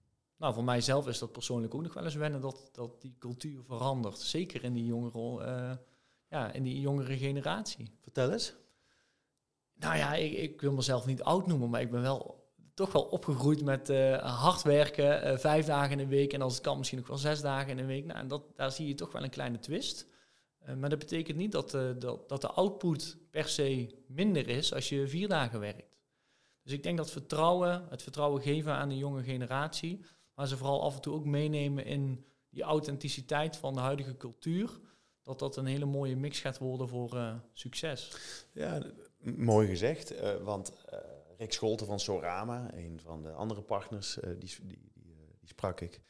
nou, 0.42 0.54
voor 0.54 0.64
mijzelf 0.64 1.09
is 1.09 1.19
dat 1.19 1.33
persoonlijk 1.33 1.75
ook 1.75 1.83
nog 1.83 1.95
wel 1.95 2.04
eens 2.04 2.14
wennen 2.14 2.40
dat, 2.40 2.69
dat 2.73 3.00
die 3.00 3.14
cultuur 3.19 3.62
verandert. 3.62 4.19
Zeker 4.19 4.64
in 4.64 4.73
die 4.73 4.85
jongere, 4.85 5.47
uh, 5.47 5.73
ja, 6.28 6.52
in 6.52 6.62
die 6.62 6.81
jongere 6.81 7.19
generatie. 7.19 7.97
Vertel 8.00 8.33
eens. 8.33 8.54
Nou 9.75 9.97
ja, 9.97 10.14
ik, 10.14 10.33
ik, 10.33 10.61
wil 10.61 10.73
mezelf 10.73 11.07
niet 11.07 11.23
oud 11.23 11.47
noemen, 11.47 11.71
maar 11.71 11.81
ik 11.81 11.90
ben 11.90 12.02
wel 12.02 12.40
toch 12.75 12.92
wel 12.92 13.02
opgegroeid 13.02 13.64
met 13.64 13.90
uh, 13.90 14.40
hard 14.40 14.62
werken, 14.62 15.40
vijf 15.40 15.66
dagen 15.66 15.90
in 15.90 15.99
de 15.99 16.16
week 16.16 16.33
en 16.33 16.42
als 16.42 16.54
het 16.54 16.62
kan 16.62 16.78
misschien 16.78 16.99
ook 16.99 17.07
wel 17.07 17.19
zes 17.19 17.40
dagen 17.40 17.71
in 17.71 17.76
de 17.76 17.85
week. 17.85 18.04
Nou, 18.04 18.19
en 18.19 18.28
dat, 18.28 18.42
daar 18.57 18.73
zie 18.73 18.88
je 18.88 18.95
toch 18.95 19.12
wel 19.12 19.23
een 19.23 19.31
kleine 19.31 19.59
twist. 19.59 20.07
maar 20.78 20.90
dat 20.90 20.99
betekent 20.99 21.37
niet 21.37 21.52
dat, 21.52 21.71
dat, 21.99 22.28
dat 22.28 22.40
de 22.40 22.50
output 22.50 23.16
per 23.31 23.49
se 23.49 23.95
minder 24.07 24.49
is 24.49 24.75
als 24.75 24.88
je 24.88 25.09
vier 25.09 25.28
dagen 25.28 25.61
werkt. 25.61 25.91
Dus 26.62 26.73
ik 26.73 26.83
denk 26.83 26.97
dat 26.97 27.11
vertrouwen, 27.11 27.87
het 27.88 28.02
vertrouwen 28.02 28.42
geven 28.42 28.73
aan 28.73 28.88
de 28.88 28.97
jonge 28.97 29.23
generatie, 29.23 30.04
maar 30.35 30.47
ze 30.47 30.57
vooral 30.57 30.83
af 30.83 30.95
en 30.95 31.00
toe 31.00 31.14
ook 31.14 31.25
meenemen 31.25 31.85
in 31.85 32.26
die 32.49 32.62
authenticiteit 32.62 33.57
van 33.57 33.75
de 33.75 33.81
huidige 33.81 34.16
cultuur, 34.16 34.81
dat 35.23 35.38
dat 35.38 35.57
een 35.57 35.66
hele 35.66 35.85
mooie 35.85 36.16
mix 36.16 36.40
gaat 36.40 36.59
worden 36.59 36.88
voor 36.88 37.14
uh, 37.14 37.35
succes. 37.52 38.16
Ja, 38.52 38.83
mooi 39.19 39.69
gezegd, 39.69 40.12
uh, 40.12 40.37
want 40.37 40.73
uh, 40.92 40.99
Rick 41.38 41.52
Scholten 41.52 41.87
van 41.87 42.00
Sorama, 42.00 42.75
een 42.75 43.00
van 43.00 43.23
de 43.23 43.33
andere 43.33 43.62
partners, 43.62 44.19
die, 44.38 44.57
die, 44.62 44.90
die, 44.95 45.49
sprak 45.49 45.81
ik. 45.81 46.00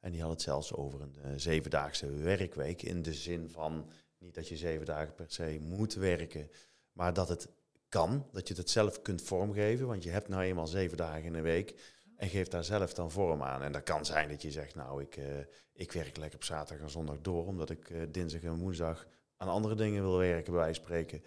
En 0.00 0.12
die 0.12 0.20
had 0.20 0.30
het 0.30 0.42
zelfs 0.42 0.74
over 0.74 1.00
een 1.00 1.40
zevendaagse 1.40 2.10
werkweek 2.10 2.82
in 2.82 3.02
de 3.02 3.14
zin 3.14 3.50
van 3.50 3.90
niet 4.18 4.34
dat 4.34 4.48
je 4.48 4.56
zeven 4.56 4.86
dagen 4.86 5.14
per 5.14 5.30
se 5.30 5.58
moet 5.60 5.94
werken, 5.94 6.50
maar 6.92 7.12
dat 7.12 7.28
het 7.28 7.48
kan, 7.92 8.26
dat 8.32 8.48
je 8.48 8.54
het 8.54 8.70
zelf 8.70 9.02
kunt 9.02 9.22
vormgeven, 9.22 9.86
want 9.86 10.02
je 10.02 10.10
hebt 10.10 10.28
nou 10.28 10.42
eenmaal 10.42 10.66
zeven 10.66 10.96
dagen 10.96 11.24
in 11.24 11.34
een 11.34 11.42
week 11.42 11.74
en 12.16 12.28
geeft 12.28 12.50
daar 12.50 12.64
zelf 12.64 12.94
dan 12.94 13.10
vorm 13.10 13.42
aan. 13.42 13.62
En 13.62 13.72
dat 13.72 13.82
kan 13.82 14.04
zijn 14.04 14.28
dat 14.28 14.42
je 14.42 14.50
zegt, 14.50 14.74
nou, 14.74 15.02
ik, 15.02 15.16
uh, 15.16 15.24
ik 15.72 15.92
werk 15.92 16.16
lekker 16.16 16.38
op 16.38 16.44
zaterdag 16.44 16.84
en 16.84 16.90
zondag 16.90 17.20
door, 17.20 17.46
omdat 17.46 17.70
ik 17.70 17.90
uh, 17.90 18.02
dinsdag 18.08 18.42
en 18.42 18.58
woensdag 18.58 19.06
aan 19.36 19.48
andere 19.48 19.74
dingen 19.74 20.02
wil 20.02 20.16
werken, 20.16 20.52
bij 20.52 20.62
wijze 20.62 20.80
van 20.80 20.84
spreken. 20.84 21.22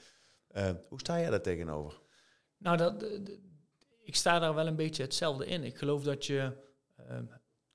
Uh, 0.52 0.70
hoe 0.90 1.00
sta 1.00 1.20
jij 1.20 1.30
daar 1.30 1.42
tegenover? 1.42 2.02
Nou, 2.58 2.78
dat, 2.78 3.00
de, 3.00 3.40
ik 4.04 4.16
sta 4.16 4.40
daar 4.40 4.54
wel 4.54 4.68
een 4.68 4.76
beetje 4.76 5.04
hetzelfde 5.04 5.46
in. 5.46 5.64
Ik 5.64 5.78
geloof 5.78 6.04
dat 6.04 6.26
je 6.26 6.52
ehm, 6.96 7.26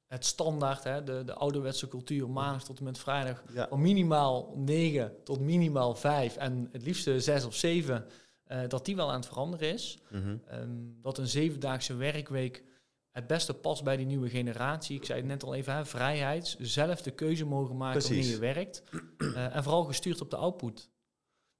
het 0.06 0.24
standaard, 0.24 0.84
hè, 0.84 1.04
de, 1.04 1.24
de 1.24 1.34
ouderwetse 1.34 1.88
cultuur, 1.88 2.30
maandag 2.30 2.64
tot 2.64 2.78
en 2.78 2.84
met 2.84 2.98
vrijdag, 2.98 3.42
ja. 3.52 3.68
van 3.68 3.80
minimaal 3.80 4.52
9 4.56 5.24
tot 5.24 5.40
minimaal 5.40 5.94
5 5.94 6.36
en 6.36 6.68
het 6.72 6.82
liefste 6.82 7.20
6 7.20 7.44
of 7.44 7.54
7 7.54 8.06
uh, 8.52 8.68
dat 8.68 8.84
die 8.84 8.96
wel 8.96 9.08
aan 9.08 9.20
het 9.20 9.26
veranderen 9.26 9.72
is. 9.72 9.98
Mm 10.10 10.22
-hmm. 10.22 10.42
um, 10.52 10.98
dat 11.02 11.18
een 11.18 11.28
zevendaagse 11.28 11.94
werkweek 11.94 12.64
het 13.10 13.26
beste 13.26 13.54
past 13.54 13.84
bij 13.84 13.96
die 13.96 14.06
nieuwe 14.06 14.28
generatie. 14.28 14.96
Ik 14.96 15.04
zei 15.04 15.18
het 15.18 15.28
net 15.28 15.42
al 15.42 15.54
even, 15.54 15.74
hè, 15.74 15.84
vrijheid, 15.84 16.56
zelf 16.58 17.02
de 17.02 17.10
keuze 17.10 17.44
mogen 17.44 17.76
maken 17.76 18.02
wanneer 18.02 18.24
je 18.24 18.38
werkt. 18.38 18.82
Uh, 19.18 19.56
en 19.56 19.62
vooral 19.62 19.84
gestuurd 19.84 20.20
op 20.20 20.30
de 20.30 20.36
output. 20.36 20.90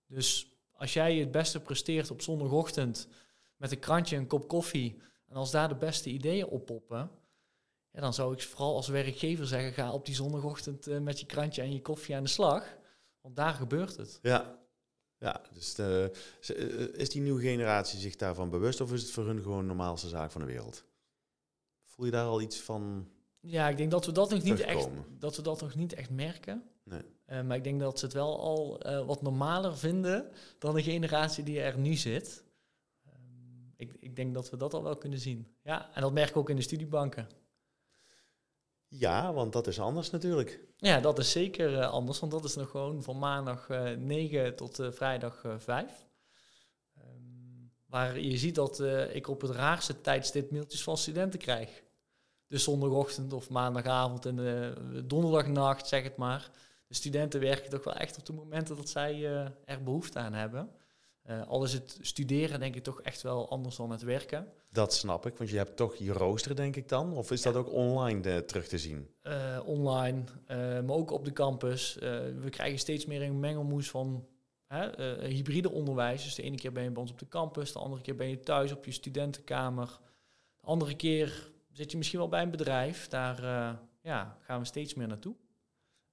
Dus 0.06 0.56
als 0.72 0.92
jij 0.92 1.16
het 1.16 1.30
beste 1.30 1.60
presteert 1.60 2.10
op 2.10 2.22
zondagochtend 2.22 3.08
met 3.56 3.72
een 3.72 3.78
krantje 3.78 4.16
en 4.16 4.22
een 4.22 4.28
kop 4.28 4.48
koffie, 4.48 5.00
en 5.26 5.36
als 5.36 5.50
daar 5.50 5.68
de 5.68 5.74
beste 5.74 6.10
ideeën 6.10 6.46
oppoppen, 6.46 7.10
ja, 7.92 8.00
dan 8.00 8.14
zou 8.14 8.32
ik 8.32 8.42
vooral 8.42 8.74
als 8.74 8.88
werkgever 8.88 9.46
zeggen, 9.46 9.72
ga 9.72 9.92
op 9.92 10.06
die 10.06 10.14
zondagochtend 10.14 10.88
uh, 10.88 10.98
met 10.98 11.20
je 11.20 11.26
krantje 11.26 11.62
en 11.62 11.72
je 11.72 11.82
koffie 11.82 12.16
aan 12.16 12.22
de 12.22 12.28
slag. 12.28 12.76
Want 13.20 13.36
daar 13.36 13.54
gebeurt 13.54 13.96
het. 13.96 14.18
Ja, 14.22 14.58
ja, 15.20 15.40
dus 15.52 15.74
de, 15.74 16.12
is 16.96 17.10
die 17.10 17.22
nieuwe 17.22 17.40
generatie 17.40 17.98
zich 17.98 18.16
daarvan 18.16 18.50
bewust 18.50 18.80
of 18.80 18.92
is 18.92 19.02
het 19.02 19.10
voor 19.10 19.26
hun 19.26 19.42
gewoon 19.42 19.60
de 19.60 19.66
normaalste 19.66 20.08
zaak 20.08 20.30
van 20.30 20.40
de 20.40 20.46
wereld? 20.46 20.84
Voel 21.84 22.04
je 22.04 22.10
daar 22.10 22.26
al 22.26 22.40
iets 22.40 22.60
van? 22.60 23.08
Ja, 23.40 23.68
ik 23.68 23.76
denk 23.76 23.90
dat 23.90 24.06
we 24.06 24.12
dat 24.12 24.30
nog 24.30 24.42
niet 24.42 24.60
echt, 24.60 24.88
dat 25.18 25.36
we 25.36 25.42
dat 25.42 25.60
nog 25.60 25.74
niet 25.74 25.92
echt 25.92 26.10
merken. 26.10 26.62
Nee. 26.84 27.02
Uh, 27.26 27.42
maar 27.42 27.56
ik 27.56 27.64
denk 27.64 27.80
dat 27.80 27.98
ze 27.98 28.04
het 28.04 28.14
wel 28.14 28.40
al 28.40 28.86
uh, 28.86 29.06
wat 29.06 29.22
normaler 29.22 29.76
vinden 29.76 30.30
dan 30.58 30.74
de 30.74 30.82
generatie 30.82 31.44
die 31.44 31.60
er 31.60 31.78
nu 31.78 31.94
zit. 31.94 32.44
Uh, 33.06 33.12
ik, 33.76 33.96
ik 33.98 34.16
denk 34.16 34.34
dat 34.34 34.50
we 34.50 34.56
dat 34.56 34.74
al 34.74 34.82
wel 34.82 34.96
kunnen 34.96 35.18
zien. 35.18 35.54
Ja, 35.62 35.94
en 35.94 36.02
dat 36.02 36.12
merk 36.12 36.28
ik 36.28 36.36
ook 36.36 36.50
in 36.50 36.56
de 36.56 36.62
studiebanken. 36.62 37.28
Ja, 38.92 39.32
want 39.32 39.52
dat 39.52 39.66
is 39.66 39.80
anders 39.80 40.10
natuurlijk. 40.10 40.60
Ja, 40.76 41.00
dat 41.00 41.18
is 41.18 41.30
zeker 41.30 41.72
uh, 41.72 41.90
anders, 41.90 42.18
want 42.20 42.32
dat 42.32 42.44
is 42.44 42.54
nog 42.54 42.70
gewoon 42.70 43.02
van 43.02 43.18
maandag 43.18 43.68
uh, 43.68 43.90
9 43.90 44.56
tot 44.56 44.80
uh, 44.80 44.90
vrijdag 44.90 45.44
5. 45.58 46.06
Um, 46.98 47.72
waar 47.86 48.18
je 48.20 48.38
ziet 48.38 48.54
dat 48.54 48.80
ik 49.12 49.28
op 49.28 49.40
het 49.40 49.50
raarste 49.50 50.00
tijdstip 50.00 50.50
mailtjes 50.50 50.82
van 50.82 50.96
studenten 50.96 51.38
krijg. 51.38 51.82
Dus 52.46 52.64
zondagochtend 52.64 53.32
of 53.32 53.50
maandagavond 53.50 54.26
en 54.26 54.74
donderdagnacht, 55.06 55.88
zeg 55.88 56.02
het 56.02 56.16
maar. 56.16 56.50
De 56.86 56.94
studenten 56.94 57.40
werken 57.40 57.70
toch 57.70 57.84
wel 57.84 57.94
echt 57.94 58.18
op 58.18 58.26
de 58.26 58.32
momenten 58.32 58.76
dat 58.76 58.88
zij 58.88 59.24
er 59.64 59.82
behoefte 59.82 60.18
aan 60.18 60.32
hebben. 60.32 60.70
Uh, 61.30 61.46
al 61.46 61.64
is 61.64 61.72
het 61.72 61.98
studeren 62.00 62.60
denk 62.60 62.76
ik 62.76 62.82
toch 62.82 63.00
echt 63.00 63.22
wel 63.22 63.50
anders 63.50 63.76
dan 63.76 63.90
het 63.90 64.02
werken. 64.02 64.52
Dat 64.70 64.94
snap 64.94 65.26
ik, 65.26 65.36
want 65.36 65.50
je 65.50 65.56
hebt 65.56 65.76
toch 65.76 65.96
je 65.96 66.12
rooster 66.12 66.56
denk 66.56 66.76
ik 66.76 66.88
dan? 66.88 67.16
Of 67.16 67.30
is 67.30 67.42
dat 67.42 67.56
ook 67.56 67.72
online 67.72 68.44
terug 68.44 68.68
te 68.68 68.78
zien? 68.78 69.08
online, 69.64 70.24
maar 70.82 70.96
ook 70.96 71.10
op 71.10 71.24
de 71.24 71.32
campus. 71.32 71.94
we 72.40 72.48
krijgen 72.50 72.78
steeds 72.78 73.06
meer 73.06 73.22
een 73.22 73.40
mengelmoes 73.40 73.90
van 73.90 74.26
hybride 75.20 75.70
onderwijs. 75.70 76.24
Dus 76.24 76.34
de 76.34 76.42
ene 76.42 76.56
keer 76.56 76.72
ben 76.72 76.82
je 76.82 76.90
bij 76.90 77.02
ons 77.02 77.10
op 77.10 77.18
de 77.18 77.28
campus, 77.28 77.72
de 77.72 77.78
andere 77.78 78.02
keer 78.02 78.16
ben 78.16 78.28
je 78.28 78.40
thuis 78.40 78.72
op 78.72 78.84
je 78.84 78.92
studentenkamer. 78.92 79.98
De 80.60 80.66
andere 80.66 80.96
keer 80.96 81.52
zit 81.72 81.90
je 81.90 81.96
misschien 81.96 82.18
wel 82.18 82.28
bij 82.28 82.42
een 82.42 82.50
bedrijf. 82.50 83.08
Daar 83.08 83.42
ja, 84.02 84.38
gaan 84.40 84.60
we 84.60 84.66
steeds 84.66 84.94
meer 84.94 85.08
naartoe. 85.08 85.34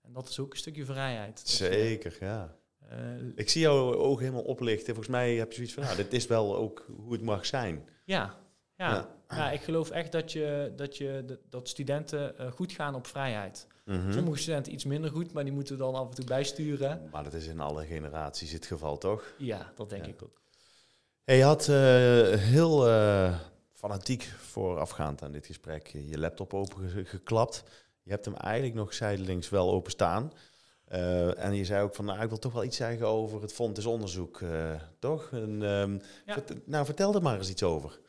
En 0.01 0.13
dat 0.13 0.29
is 0.29 0.39
ook 0.39 0.51
een 0.51 0.57
stukje 0.57 0.86
vrijheid. 0.86 1.39
Zeker, 1.45 2.17
ja. 2.19 2.57
Uh, 2.91 2.98
ik 3.36 3.50
zie 3.50 3.62
jouw 3.62 3.96
ogen 3.96 4.24
helemaal 4.24 4.44
oplichten. 4.44 4.86
Volgens 4.86 5.08
mij 5.08 5.36
heb 5.36 5.50
je 5.50 5.56
zoiets 5.56 5.74
van, 5.74 5.84
nou, 5.84 5.96
dit 5.96 6.13
is 6.13 6.27
wel 6.27 6.56
ook 6.56 6.86
hoe 7.03 7.13
het 7.13 7.22
mag 7.22 7.46
zijn. 7.46 7.89
Ja, 8.03 8.36
ja. 8.75 9.10
ja. 9.27 9.51
ik 9.51 9.62
geloof 9.62 9.89
echt 9.89 10.12
dat, 10.12 10.32
je, 10.32 10.74
dat, 10.75 10.98
je, 10.98 11.39
dat 11.50 11.70
studenten 11.70 12.34
uh, 12.39 12.51
goed 12.51 12.72
gaan 12.72 12.96
op 12.96 13.08
vrijheid. 13.08 13.67
Mhm. 13.86 14.12
Sommige 14.12 14.38
studenten 14.38 14.74
iets 14.74 14.86
minder 14.86 15.12
goed, 15.12 15.34
maar 15.34 15.44
die 15.44 15.53
moeten 15.53 15.77
dan 15.77 15.96
af 15.96 16.10
en 16.10 16.15
toe 16.15 16.25
bijsturen. 16.25 17.10
Maar 17.12 17.24
dat 17.24 17.34
is 17.34 17.48
in 17.48 17.60
alle 17.60 17.86
generaties 17.86 18.51
het 18.51 18.65
geval, 18.65 18.98
toch? 18.98 19.34
Ja, 19.38 19.72
dat 19.75 19.89
denk 19.89 20.06
ik 20.06 20.24
ook. 20.24 20.41
Hey, 21.24 21.38
je 21.38 21.44
had 21.44 21.67
uh, 21.67 21.75
heel 22.39 22.86
fanatiek 23.74 24.24
voorafgaand 24.38 25.22
aan 25.24 25.32
dit 25.32 25.46
gesprek 25.46 25.88
je 25.88 26.20
laptop 26.20 26.53
opengeklapt. 26.53 27.63
Je 28.03 28.12
hebt 28.12 28.25
hem 28.25 28.36
eigenlijk 28.36 28.75
nog 28.75 28.94
zijdelings 28.94 29.50
wel 29.50 29.72
openstaan. 29.72 30.32
Uh, 30.91 31.44
en 31.44 31.56
je 31.56 31.65
zei 31.65 31.84
ook 31.84 31.96
van, 31.96 32.06
nou, 32.06 32.22
ik 32.22 32.29
wil 32.29 32.39
toch 32.39 32.53
wel 32.53 32.63
iets 32.63 32.77
zeggen 32.77 33.08
over 33.08 33.41
het 33.41 33.53
Fontes 33.53 33.86
onderzoek, 33.86 34.39
uh, 34.39 34.82
toch? 35.00 35.29
En, 35.32 35.62
um, 35.62 36.01
nou, 36.65 36.86
vertel 36.86 37.15
er 37.15 37.22
maar 37.22 37.38
eens 37.38 37.50
iets 37.50 37.63
over. 37.63 38.00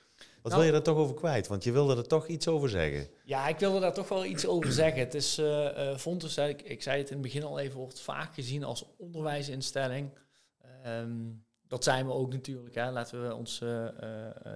Wat 0.42 0.54
wil 0.54 0.62
je 0.62 0.72
daar 0.72 0.82
toch 0.82 0.96
over 0.96 1.14
kwijt? 1.14 1.46
Want 1.46 1.64
je 1.64 1.72
wilde 1.72 1.96
er 1.96 2.06
toch 2.06 2.26
iets 2.26 2.48
over 2.48 2.68
zeggen. 2.68 3.08
Ja, 3.24 3.48
ik 3.48 3.58
wilde 3.58 3.80
daar 3.80 3.94
toch 3.94 4.08
wel 4.08 4.24
iets 4.24 4.46
over 4.46 4.72
zeggen. 4.72 5.00
Het 5.00 5.14
is, 5.14 5.38
uh, 5.38 5.96
Fontes, 5.96 6.36
ik, 6.36 6.62
ik 6.62 6.82
zei 6.82 6.98
het 6.98 7.08
in 7.08 7.12
het 7.12 7.22
begin 7.22 7.42
al 7.42 7.58
even, 7.58 7.78
wordt 7.78 8.00
vaak 8.00 8.34
gezien 8.34 8.64
als 8.64 8.84
onderwijsinstelling. 8.96 10.10
Um, 10.86 11.44
dat 11.66 11.84
zijn 11.84 12.06
we 12.06 12.12
ook 12.12 12.32
natuurlijk. 12.32 12.74
Hè. 12.74 12.90
Laten 12.90 13.26
we 13.26 13.34
ons 13.34 13.62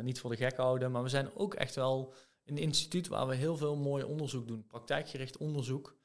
niet 0.00 0.20
voor 0.20 0.30
de 0.30 0.36
gek 0.36 0.56
houden. 0.56 0.90
Maar 0.90 1.02
we 1.02 1.08
zijn 1.08 1.30
ook 1.34 1.54
echt 1.54 1.74
wel 1.74 2.14
een 2.44 2.58
instituut 2.58 3.08
waar 3.08 3.26
we 3.26 3.34
heel 3.34 3.56
veel 3.56 3.76
mooi 3.76 4.04
onderzoek 4.04 4.48
doen. 4.48 4.66
Praktijkgericht 4.66 5.36
onderzoek. 5.36 5.96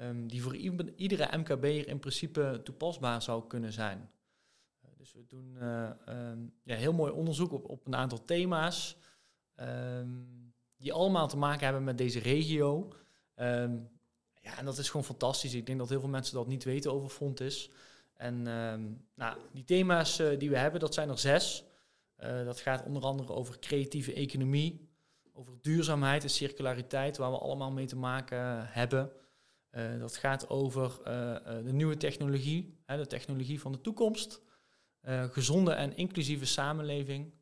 Um, 0.00 0.28
die 0.28 0.42
voor 0.42 0.56
iedere 0.96 1.36
MKB'er 1.36 1.88
in 1.88 1.98
principe 1.98 2.60
toepasbaar 2.64 3.22
zou 3.22 3.46
kunnen 3.46 3.72
zijn. 3.72 4.10
Uh, 4.84 4.90
dus 4.96 5.12
we 5.12 5.26
doen 5.26 5.56
uh, 5.56 5.90
um, 6.08 6.52
ja, 6.62 6.76
heel 6.76 6.92
mooi 6.92 7.12
onderzoek 7.12 7.52
op, 7.52 7.68
op 7.68 7.86
een 7.86 7.94
aantal 7.94 8.24
thema's. 8.24 8.96
Um, 9.56 10.52
die 10.76 10.92
allemaal 10.92 11.28
te 11.28 11.36
maken 11.36 11.64
hebben 11.64 11.84
met 11.84 11.98
deze 11.98 12.18
regio. 12.18 12.92
ja, 14.40 14.58
en 14.58 14.64
dat 14.64 14.78
is 14.78 14.86
gewoon 14.90 15.04
fantastisch. 15.04 15.54
Ik 15.54 15.66
denk 15.66 15.78
dat 15.78 15.88
heel 15.88 16.00
veel 16.00 16.08
mensen 16.08 16.34
dat 16.34 16.46
niet 16.46 16.64
weten 16.64 16.92
over 16.92 17.08
Fontis. 17.08 17.70
En 18.14 18.42
nou, 19.14 19.38
die 19.52 19.64
thema's 19.64 20.20
uh, 20.20 20.38
die 20.38 20.50
we 20.50 20.58
hebben, 20.58 20.80
dat 20.80 20.94
zijn 20.94 21.08
er 21.08 21.18
zes. 21.18 21.64
dat 22.16 22.60
gaat 22.60 22.84
onder 22.84 23.02
andere 23.02 23.32
over 23.32 23.58
creatieve 23.58 24.12
economie, 24.12 24.88
over 25.32 25.54
duurzaamheid 25.60 26.22
en 26.22 26.30
circulariteit, 26.30 27.16
waar 27.16 27.30
we 27.30 27.38
allemaal 27.38 27.70
mee 27.70 27.86
te 27.86 27.96
maken 27.96 28.66
hebben. 28.68 29.12
Uh, 29.76 29.98
dat 29.98 30.16
gaat 30.16 30.48
over 30.48 30.98
uh, 30.98 31.64
de 31.64 31.72
nieuwe 31.72 31.96
technologie, 31.96 32.78
hè, 32.84 32.96
de 32.96 33.06
technologie 33.06 33.60
van 33.60 33.72
de 33.72 33.80
toekomst. 33.80 34.42
Gezonde 35.30 35.72
en 35.72 35.96
inclusieve 35.96 36.46
samenleving. 36.46 37.32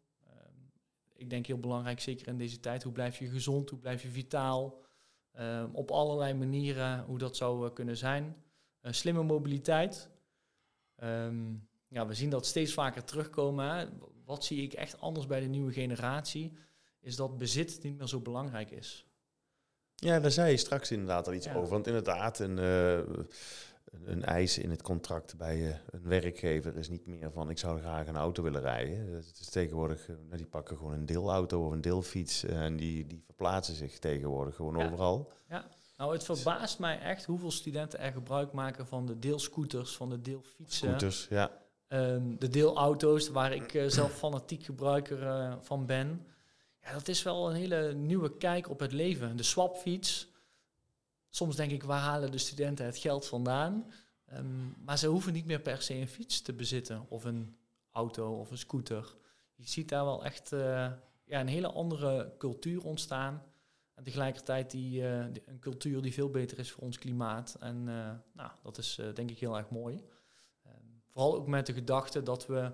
ik 1.14 1.30
denk 1.30 1.46
heel 1.46 1.58
belangrijk, 1.58 2.00
zeker 2.00 2.28
in 2.28 2.38
deze 2.38 2.60
tijd. 2.60 2.82
Hoe 2.82 2.92
blijf 2.92 3.18
je 3.18 3.28
gezond? 3.28 3.70
Hoe 3.70 3.78
blijf 3.78 4.02
je 4.02 4.08
vitaal? 4.08 4.80
op 5.72 5.90
allerlei 5.90 6.34
manieren 6.34 7.04
hoe 7.04 7.18
dat 7.18 7.36
zou 7.36 7.72
kunnen 7.72 7.96
zijn. 7.96 8.36
slimme 8.82 9.22
mobiliteit. 9.22 10.10
Um, 11.02 11.68
ja, 11.88 12.06
we 12.06 12.14
zien 12.14 12.30
dat 12.30 12.46
steeds 12.46 12.72
vaker 12.72 13.04
terugkomen. 13.04 14.00
Wat 14.24 14.44
zie 14.44 14.62
ik 14.62 14.72
echt 14.72 15.00
anders 15.00 15.26
bij 15.26 15.40
de 15.40 15.46
nieuwe 15.46 15.72
generatie? 15.72 16.52
is 17.02 17.16
dat 17.16 17.38
bezit 17.38 17.82
niet 17.82 17.98
meer 17.98 18.06
zo 18.06 18.20
belangrijk 18.20 18.70
is. 18.70 19.06
Ja, 20.04 20.20
daar 20.20 20.30
zei 20.30 20.50
je 20.50 20.56
straks 20.56 20.90
inderdaad 20.90 21.26
al 21.26 21.32
iets 21.32 21.48
over. 21.48 21.68
Want 21.68 21.86
inderdaad, 21.86 22.38
een, 22.38 22.58
uh, 22.58 22.98
een 24.04 24.24
eis 24.24 24.58
in 24.58 24.70
het 24.70 24.82
contract 24.82 25.36
bij 25.36 25.58
uh, 25.58 25.74
een 25.90 26.02
werkgever 26.02 26.76
is 26.76 26.88
niet 26.88 27.06
meer 27.06 27.30
van 27.32 27.50
ik 27.50 27.58
zou 27.58 27.80
graag 27.80 28.06
een 28.06 28.16
auto 28.16 28.42
willen 28.42 28.60
rijden. 28.60 29.12
Het 29.14 29.38
is 29.40 29.48
tegenwoordig, 29.48 30.08
uh, 30.08 30.16
die 30.36 30.46
pakken 30.46 30.76
gewoon 30.76 30.92
een 30.92 31.06
deelauto 31.06 31.66
of 31.66 31.72
een 31.72 31.80
deelfiets 31.80 32.44
en 32.44 32.76
die, 32.76 33.06
die 33.06 33.22
verplaatsen 33.24 33.74
zich 33.74 33.98
tegenwoordig 33.98 34.54
gewoon 34.54 34.82
overal. 34.82 35.32
Ja. 35.48 35.64
Nou, 35.96 36.12
het 36.12 36.24
verbaast 36.24 36.78
mij 36.78 37.00
echt 37.00 37.24
hoeveel 37.24 37.50
studenten 37.50 37.98
er 37.98 38.12
gebruik 38.12 38.52
maken 38.52 38.86
van 38.86 39.06
de 39.06 39.18
deelscooters, 39.18 39.96
van 39.96 40.10
de 40.10 40.20
deelfietsen. 40.20 40.88
Scooters, 40.88 41.26
ja. 41.30 41.50
Um, 41.88 42.38
de 42.38 42.48
deelauto's, 42.48 43.28
waar 43.28 43.52
ik 43.52 43.84
zelf 43.86 44.12
fanatiek 44.12 44.64
gebruiker 44.64 45.56
van 45.60 45.86
ben. 45.86 46.26
Ja, 46.82 46.92
dat 46.92 47.08
is 47.08 47.22
wel 47.22 47.50
een 47.50 47.56
hele 47.56 47.94
nieuwe 47.94 48.36
kijk 48.36 48.68
op 48.68 48.80
het 48.80 48.92
leven. 48.92 49.36
De 49.36 49.42
swapfiets. 49.42 50.30
Soms 51.28 51.56
denk 51.56 51.70
ik, 51.70 51.82
waar 51.82 52.00
halen 52.00 52.30
de 52.30 52.38
studenten 52.38 52.86
het 52.86 52.98
geld 52.98 53.26
vandaan? 53.26 53.92
Um, 54.32 54.74
maar 54.84 54.98
ze 54.98 55.06
hoeven 55.06 55.32
niet 55.32 55.46
meer 55.46 55.60
per 55.60 55.82
se 55.82 55.94
een 55.94 56.08
fiets 56.08 56.42
te 56.42 56.52
bezitten 56.52 57.06
of 57.08 57.24
een 57.24 57.56
auto 57.90 58.38
of 58.38 58.50
een 58.50 58.58
scooter. 58.58 59.16
Je 59.54 59.68
ziet 59.68 59.88
daar 59.88 60.04
wel 60.04 60.24
echt 60.24 60.52
uh, 60.52 60.92
ja, 61.24 61.40
een 61.40 61.48
hele 61.48 61.72
andere 61.72 62.34
cultuur 62.38 62.84
ontstaan. 62.84 63.42
En 63.94 64.04
tegelijkertijd 64.04 64.70
die, 64.70 65.00
uh, 65.00 65.18
een 65.18 65.58
cultuur 65.60 66.02
die 66.02 66.12
veel 66.12 66.30
beter 66.30 66.58
is 66.58 66.70
voor 66.70 66.82
ons 66.82 66.98
klimaat. 66.98 67.56
En 67.60 67.76
uh, 67.76 68.10
nou, 68.32 68.50
dat 68.62 68.78
is 68.78 69.00
denk 69.14 69.30
ik 69.30 69.38
heel 69.38 69.56
erg 69.56 69.70
mooi. 69.70 69.94
Um, 70.66 71.02
vooral 71.06 71.34
ook 71.34 71.46
met 71.46 71.66
de 71.66 71.72
gedachte 71.72 72.22
dat 72.22 72.46
we 72.46 72.72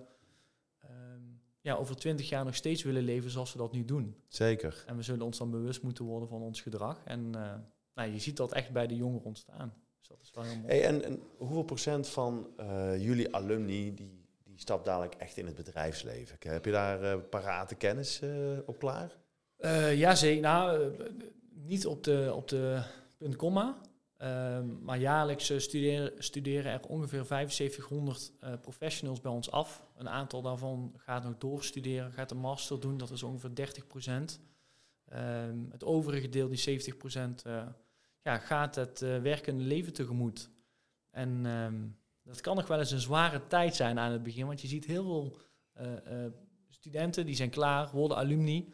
ja, 1.69 1.75
over 1.75 1.97
twintig 1.97 2.29
jaar 2.29 2.45
nog 2.45 2.55
steeds 2.55 2.83
willen 2.83 3.03
leven 3.03 3.31
zoals 3.31 3.53
we 3.53 3.59
dat 3.59 3.73
nu 3.73 3.85
doen. 3.85 4.17
Zeker. 4.29 4.85
En 4.87 4.97
we 4.97 5.03
zullen 5.03 5.23
ons 5.23 5.39
dan 5.39 5.51
bewust 5.51 5.83
moeten 5.83 6.05
worden 6.05 6.29
van 6.29 6.43
ons 6.43 6.61
gedrag. 6.61 7.01
En 7.05 7.33
uh, 7.37 7.55
nou, 7.95 8.13
je 8.13 8.19
ziet 8.19 8.37
dat 8.37 8.53
echt 8.53 8.73
bij 8.73 8.87
de 8.87 8.97
jongeren 8.97 9.27
ontstaan. 9.27 9.75
Dus 9.99 10.09
dat 10.09 10.19
is 10.23 10.31
wel 10.35 10.45
heel 10.45 10.57
mooi. 10.57 10.67
Hey, 10.67 10.85
en, 10.85 11.05
en 11.05 11.23
hoeveel 11.37 11.63
procent 11.63 12.09
van 12.09 12.47
uh, 12.61 13.03
jullie 13.03 13.35
alumni 13.35 13.95
die, 13.95 14.27
die 14.43 14.59
stapt 14.59 14.85
dadelijk 14.85 15.15
echt 15.15 15.37
in 15.37 15.47
het 15.47 15.55
bedrijfsleven? 15.55 16.37
Heb 16.41 16.65
je 16.65 16.71
daar 16.71 17.03
uh, 17.03 17.23
parate 17.31 17.75
kennis 17.75 18.23
op 18.67 18.79
klaar? 18.79 19.17
ja, 19.95 20.15
zeker. 20.15 20.43
Nou, 20.43 20.93
niet 21.51 21.87
op 21.87 22.05
de, 22.05 22.33
op 22.35 22.49
de 22.49 22.83
punt 23.17 23.37
komma. 23.37 23.81
Um, 24.23 24.79
maar 24.83 24.99
jaarlijks 24.99 25.51
uh, 25.51 25.59
studeren, 25.59 26.13
studeren, 26.19 26.73
er 26.73 26.81
ongeveer 26.81 27.25
7500 27.25 28.33
uh, 28.45 28.53
professionals 28.61 29.21
bij 29.21 29.31
ons 29.31 29.51
af. 29.51 29.87
Een 29.97 30.09
aantal 30.09 30.43
daarvan 30.43 30.95
gaat 30.97 31.25
nog 31.25 31.39
doorstuderen, 31.39 32.13
gaat 32.13 32.31
een 32.31 32.39
master 32.39 32.81
doen, 32.81 32.97
dat 32.97 33.11
is 33.11 33.23
ongeveer 33.23 33.55
30 33.55 33.87
procent. 33.87 34.41
Um, 35.13 35.69
het 35.71 35.85
overige 35.85 36.29
deel, 36.29 36.49
die 36.49 36.57
70 36.57 36.97
procent, 36.97 37.45
uh, 37.47 37.67
ja, 38.23 38.39
gaat 38.39 38.75
het 38.75 39.01
werkende 39.01 39.65
leven 39.65 39.93
tegemoet. 39.93 40.51
En 41.11 41.47
um, 41.47 41.99
dat 42.23 42.41
kan 42.41 42.57
nog 42.57 42.67
wel 42.67 42.79
eens 42.79 42.91
een 42.91 43.01
zware 43.01 43.47
tijd 43.47 43.75
zijn 43.75 43.99
aan 43.99 44.13
het 44.13 44.23
begin, 44.23 44.47
want 44.47 44.61
je 44.61 44.69
ziet 44.69 44.85
heel 44.85 45.05
veel 45.05 45.37
studenten 46.69 47.27
die 47.27 47.35
zijn 47.35 47.51
klaar, 47.51 47.91
worden 47.91 48.17
alumni 48.17 48.73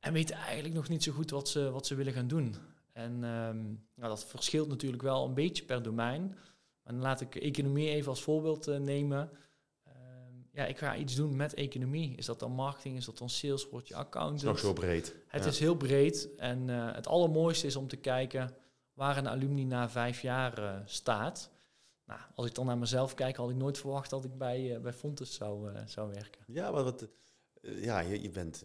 en 0.00 0.12
weten 0.12 0.36
eigenlijk 0.36 0.74
nog 0.74 0.88
niet 0.88 1.02
zo 1.02 1.12
goed 1.12 1.30
wat 1.30 1.48
ze, 1.48 1.70
wat 1.70 1.86
ze 1.86 1.94
willen 1.94 2.12
gaan 2.12 2.28
doen. 2.28 2.54
En 2.94 3.12
um, 3.12 3.86
nou, 3.94 4.08
dat 4.08 4.24
verschilt 4.24 4.68
natuurlijk 4.68 5.02
wel 5.02 5.24
een 5.24 5.34
beetje 5.34 5.64
per 5.64 5.82
domein. 5.82 6.26
Maar 6.82 6.92
dan 6.92 7.02
laat 7.02 7.20
ik 7.20 7.34
economie 7.34 7.88
even 7.88 8.08
als 8.08 8.22
voorbeeld 8.22 8.68
uh, 8.68 8.76
nemen. 8.76 9.30
Um, 9.86 10.48
ja, 10.52 10.64
ik 10.64 10.78
ga 10.78 10.96
iets 10.96 11.14
doen 11.14 11.36
met 11.36 11.54
economie. 11.54 12.16
Is 12.16 12.26
dat 12.26 12.38
dan 12.38 12.52
marketing? 12.52 12.96
Is 12.96 13.04
dat 13.04 13.18
dan 13.18 13.30
sales? 13.30 13.68
Word 13.68 13.88
je 13.88 13.94
accountant? 13.94 14.40
Het 14.40 14.56
is 14.56 14.62
nog 14.62 14.74
zo 14.74 14.80
breed. 14.80 15.16
Het 15.26 15.44
is 15.44 15.58
heel 15.58 15.76
breed. 15.76 16.34
En 16.36 16.68
uh, 16.68 16.94
het 16.94 17.06
allermooiste 17.06 17.66
is 17.66 17.76
om 17.76 17.88
te 17.88 17.96
kijken 17.96 18.56
waar 18.92 19.16
een 19.16 19.28
alumni 19.28 19.64
na 19.64 19.88
vijf 19.88 20.20
jaar 20.20 20.58
uh, 20.58 20.76
staat. 20.84 21.50
Nou, 22.06 22.20
als 22.34 22.46
ik 22.46 22.54
dan 22.54 22.66
naar 22.66 22.78
mezelf 22.78 23.14
kijk, 23.14 23.36
had 23.36 23.50
ik 23.50 23.56
nooit 23.56 23.78
verwacht 23.78 24.10
dat 24.10 24.24
ik 24.24 24.38
bij, 24.38 24.80
bij 24.80 24.92
Fontes 24.92 25.34
zou, 25.34 25.70
zou 25.86 26.12
werken. 26.12 26.44
Ja, 26.46 26.70
maar 26.70 26.84
wat, 26.84 27.08
ja, 27.60 27.98
je, 28.00 28.22
je 28.22 28.30
bent 28.30 28.64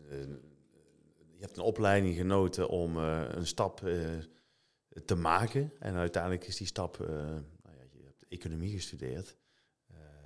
je 1.39 1.45
hebt 1.45 1.57
een 1.57 1.63
opleiding 1.63 2.15
genoten 2.15 2.69
om 2.69 2.97
uh, 2.97 3.23
een 3.29 3.47
stap 3.47 3.81
uh, 3.81 4.17
te 5.05 5.15
maken. 5.15 5.71
En 5.79 5.95
uiteindelijk 5.95 6.47
is 6.47 6.57
die 6.57 6.67
stap, 6.67 6.97
uh, 7.01 7.07
nou 7.07 7.75
ja, 7.77 7.83
je 7.91 8.03
hebt 8.03 8.25
economie 8.27 8.71
gestudeerd. 8.71 9.37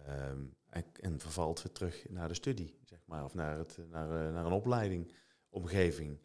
Ehm, 0.05 0.41
en, 0.69 0.85
en, 0.99 1.19
vervalt 1.19 1.61
weer 1.61 1.71
terug 1.71 2.09
naar 2.09 2.27
de 2.27 2.33
studie, 2.33 2.79
zeg 2.83 2.99
maar. 3.05 3.23
Of 3.23 3.33
naar, 3.33 3.57
het, 3.57 3.77
naar, 3.89 4.31
naar 4.31 4.45
een 4.45 4.51
opleiding, 4.51 5.13
omgeving. 5.49 6.21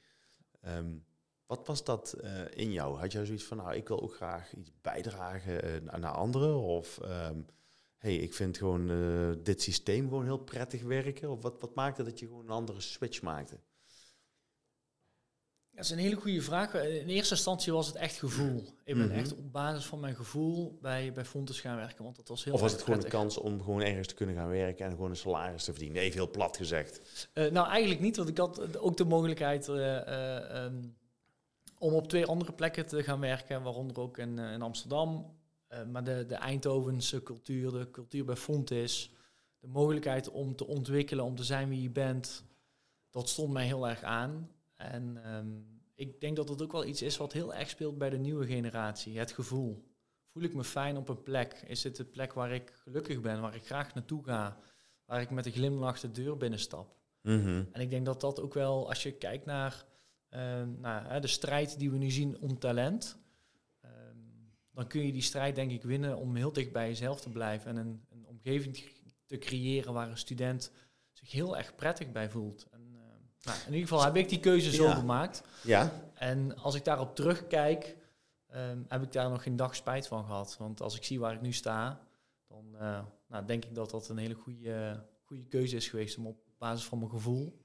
Um, 0.66 1.04
wat 1.46 1.66
was 1.66 1.84
dat 1.84 2.16
in 2.50 2.72
jou? 2.72 2.98
Had 2.98 3.12
jij 3.12 3.24
zoiets 3.24 3.44
van, 3.44 3.56
nou, 3.56 3.74
ik 3.74 3.88
wil 3.88 4.02
ook 4.02 4.14
graag 4.14 4.54
iets 4.54 4.70
bijdragen 4.80 5.84
naar 5.84 6.12
anderen? 6.12 6.56
Of 6.60 7.00
um, 7.02 7.46
hey, 7.96 8.16
ik 8.16 8.34
vind 8.34 8.56
gewoon 8.56 8.86
dit 9.42 9.62
systeem 9.62 10.08
gewoon 10.08 10.24
heel 10.24 10.38
prettig 10.38 10.82
werken? 10.82 11.30
Of 11.30 11.42
wat, 11.42 11.60
wat 11.60 11.74
maakte 11.74 12.02
dat 12.02 12.18
je 12.18 12.26
gewoon 12.26 12.44
een 12.44 12.50
andere 12.50 12.80
switch 12.80 13.22
maakte? 13.22 13.58
Dat 15.78 15.86
is 15.86 15.92
een 15.92 15.98
hele 15.98 16.16
goede 16.16 16.42
vraag. 16.42 16.74
In 16.74 17.08
eerste 17.08 17.34
instantie 17.34 17.72
was 17.72 17.86
het 17.86 17.96
echt 17.96 18.18
gevoel. 18.18 18.64
Ik 18.84 18.94
ben 18.94 19.06
mhm. 19.06 19.18
echt 19.18 19.32
op 19.32 19.52
basis 19.52 19.84
van 19.84 20.00
mijn 20.00 20.14
gevoel 20.14 20.78
bij, 20.80 21.12
bij 21.12 21.24
Fontes 21.24 21.60
gaan 21.60 21.76
werken. 21.76 22.04
Want 22.04 22.16
dat 22.16 22.28
was 22.28 22.44
heel 22.44 22.52
of 22.52 22.60
was 22.60 22.72
het 22.72 22.82
gewoon 22.82 23.02
een 23.04 23.10
kans 23.10 23.36
om 23.36 23.62
gewoon 23.62 23.80
ergens 23.80 24.08
te 24.08 24.14
kunnen 24.14 24.34
gaan 24.34 24.48
werken 24.48 24.86
en 24.86 24.90
gewoon 24.90 25.10
een 25.10 25.16
salaris 25.16 25.64
te 25.64 25.72
verdienen? 25.72 26.02
Even 26.02 26.18
heel 26.18 26.30
plat 26.30 26.56
gezegd. 26.56 27.28
Uh, 27.34 27.50
nou, 27.50 27.68
eigenlijk 27.68 28.00
niet, 28.00 28.16
want 28.16 28.28
ik 28.28 28.38
had 28.38 28.78
ook 28.78 28.96
de 28.96 29.04
mogelijkheid 29.04 29.68
uh, 29.68 30.64
um, 30.64 30.96
om 31.78 31.94
op 31.94 32.08
twee 32.08 32.26
andere 32.26 32.52
plekken 32.52 32.86
te 32.86 33.02
gaan 33.02 33.20
werken, 33.20 33.62
waaronder 33.62 34.00
ook 34.00 34.18
in, 34.18 34.38
in 34.38 34.62
Amsterdam. 34.62 35.36
maar 35.90 36.04
de, 36.04 36.24
de 36.26 36.34
Eindhovense 36.34 37.22
cultuur, 37.22 37.70
de 37.70 37.90
cultuur 37.90 38.24
bij 38.24 38.36
Fontes, 38.36 39.12
de 39.60 39.66
mogelijkheid 39.66 40.30
om 40.30 40.56
te 40.56 40.66
ontwikkelen, 40.66 41.24
om 41.24 41.36
te 41.36 41.44
zijn 41.44 41.68
wie 41.68 41.82
je 41.82 41.90
bent, 41.90 42.44
dat 43.10 43.28
stond 43.28 43.52
mij 43.52 43.66
heel 43.66 43.88
erg 43.88 44.02
aan. 44.02 44.48
En 44.78 45.24
ehm, 45.24 45.48
ik 45.94 46.20
denk 46.20 46.36
dat 46.36 46.48
het 46.48 46.62
ook 46.62 46.72
wel 46.72 46.84
iets 46.84 47.02
is 47.02 47.16
wat 47.16 47.32
heel 47.32 47.54
erg 47.54 47.68
speelt 47.68 47.98
bij 47.98 48.10
de 48.10 48.18
nieuwe 48.18 48.46
generatie. 48.46 49.18
Het 49.18 49.32
gevoel. 49.32 49.84
Voel 50.32 50.42
ik 50.42 50.54
me 50.54 50.64
fijn 50.64 50.96
op 50.96 51.08
een 51.08 51.22
plek? 51.22 51.62
Is 51.66 51.84
het 51.84 51.96
de 51.96 52.04
plek 52.04 52.32
waar 52.32 52.52
ik 52.52 52.72
gelukkig 52.74 53.20
ben, 53.20 53.40
waar 53.40 53.54
ik 53.54 53.64
graag 53.64 53.94
naartoe 53.94 54.24
ga, 54.24 54.58
waar 55.04 55.20
ik 55.20 55.30
met 55.30 55.46
een 55.46 55.52
glimlach 55.52 56.00
de 56.00 56.10
deur 56.10 56.36
binnenstap? 56.36 56.96
Mm 57.22 57.68
En 57.72 57.80
ik 57.80 57.90
denk 57.90 58.06
dat 58.06 58.20
dat 58.20 58.40
ook 58.40 58.54
wel, 58.54 58.88
als 58.88 59.02
je 59.02 59.12
kijkt 59.12 59.44
naar, 59.44 59.84
ehm, 60.28 60.80
naar 60.80 61.20
de 61.20 61.26
strijd 61.26 61.78
die 61.78 61.90
we 61.90 61.98
nu 61.98 62.10
zien 62.10 62.38
om 62.38 62.58
talent, 62.58 63.18
ehm, 63.80 64.16
dan 64.70 64.86
kun 64.86 65.06
je 65.06 65.12
die 65.12 65.22
strijd 65.22 65.54
denk 65.54 65.70
ik 65.70 65.82
winnen 65.82 66.16
om 66.16 66.36
heel 66.36 66.52
dicht 66.52 66.72
bij 66.72 66.88
jezelf 66.88 67.20
te 67.20 67.30
blijven 67.30 67.70
en 67.70 67.76
een, 67.76 68.06
een 68.08 68.26
omgeving 68.26 68.84
te 69.26 69.38
creëren 69.38 69.92
waar 69.92 70.10
een 70.10 70.18
student 70.18 70.72
zich 71.12 71.30
heel 71.30 71.56
erg 71.56 71.74
prettig 71.74 72.12
bij 72.12 72.30
voelt. 72.30 72.66
Nou, 73.48 73.60
in 73.66 73.72
ieder 73.72 73.88
geval 73.88 74.04
heb 74.04 74.16
ik 74.16 74.28
die 74.28 74.40
keuze 74.40 74.72
zo 74.72 74.88
gemaakt. 74.88 75.42
Ja. 75.62 75.92
En 76.14 76.56
als 76.56 76.74
ik 76.74 76.84
daarop 76.84 77.14
terugkijk, 77.14 77.96
um, 78.54 78.84
heb 78.88 79.02
ik 79.02 79.12
daar 79.12 79.30
nog 79.30 79.42
geen 79.42 79.56
dag 79.56 79.76
spijt 79.76 80.06
van 80.06 80.24
gehad. 80.24 80.56
Want 80.58 80.80
als 80.80 80.96
ik 80.96 81.04
zie 81.04 81.20
waar 81.20 81.34
ik 81.34 81.40
nu 81.40 81.52
sta, 81.52 82.00
dan 82.48 82.64
uh, 82.74 83.04
nou, 83.26 83.44
denk 83.44 83.64
ik 83.64 83.74
dat 83.74 83.90
dat 83.90 84.08
een 84.08 84.18
hele 84.18 84.34
goede, 84.34 85.04
goede 85.24 85.44
keuze 85.44 85.76
is 85.76 85.88
geweest 85.88 86.18
om 86.18 86.26
op 86.26 86.38
basis 86.58 86.84
van 86.84 86.98
mijn 86.98 87.10
gevoel 87.10 87.58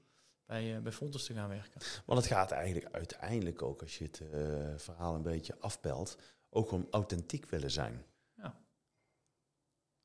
bij, 0.46 0.76
uh, 0.76 0.82
bij 0.82 0.92
Fontes 0.92 1.24
te 1.24 1.34
gaan 1.34 1.48
werken. 1.48 1.80
Want 2.04 2.18
het 2.18 2.28
gaat 2.28 2.50
eigenlijk 2.50 2.94
uiteindelijk 2.94 3.62
ook, 3.62 3.82
als 3.82 3.98
je 3.98 4.04
het 4.04 4.20
uh, 4.20 4.28
verhaal 4.76 5.14
een 5.14 5.22
beetje 5.22 5.56
afpelt, 5.58 6.18
ook 6.50 6.70
om 6.70 6.86
authentiek 6.90 7.50
willen 7.50 7.70
zijn. 7.70 8.04
Ja. 8.36 8.54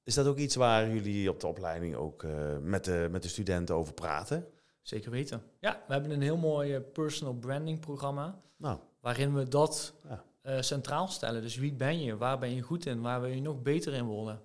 Is 0.04 0.14
dat 0.14 0.26
ook 0.26 0.38
iets 0.38 0.56
waar 0.56 0.90
jullie 0.90 1.30
op 1.30 1.40
de 1.40 1.48
opleiding 1.48 1.96
ook 1.96 2.26
met, 2.62 2.86
de, 2.86 3.08
met 3.12 3.22
de 3.22 3.30
studenten 3.30 3.76
over 3.76 3.94
praten? 3.94 4.48
Zeker 4.82 5.12
weten. 5.12 5.44
Ja, 5.60 5.84
we 5.88 5.94
hebben 5.94 6.12
een 6.12 6.22
heel 6.22 6.38
mooi 6.38 6.76
eh, 6.76 6.82
personal 6.94 7.34
branding 7.34 7.80
programma. 7.80 8.42
Nou. 8.58 8.80
Waarin 9.00 9.34
we 9.34 9.48
dat 9.48 9.94
ja. 10.08 10.24
uh, 10.44 10.62
centraal 10.62 11.08
stellen. 11.08 11.42
Dus 11.42 11.56
wie 11.56 11.74
ben 11.74 12.02
je? 12.02 12.18
Waar 12.18 12.40
ben 12.40 12.56
je 12.56 12.62
goed 12.62 12.86
in? 12.86 13.02
Waar 13.02 13.22
wil 13.22 13.30
je 13.30 13.42
nog 13.42 13.62
beter 13.62 13.94
in 13.94 14.06
worden? 14.06 14.42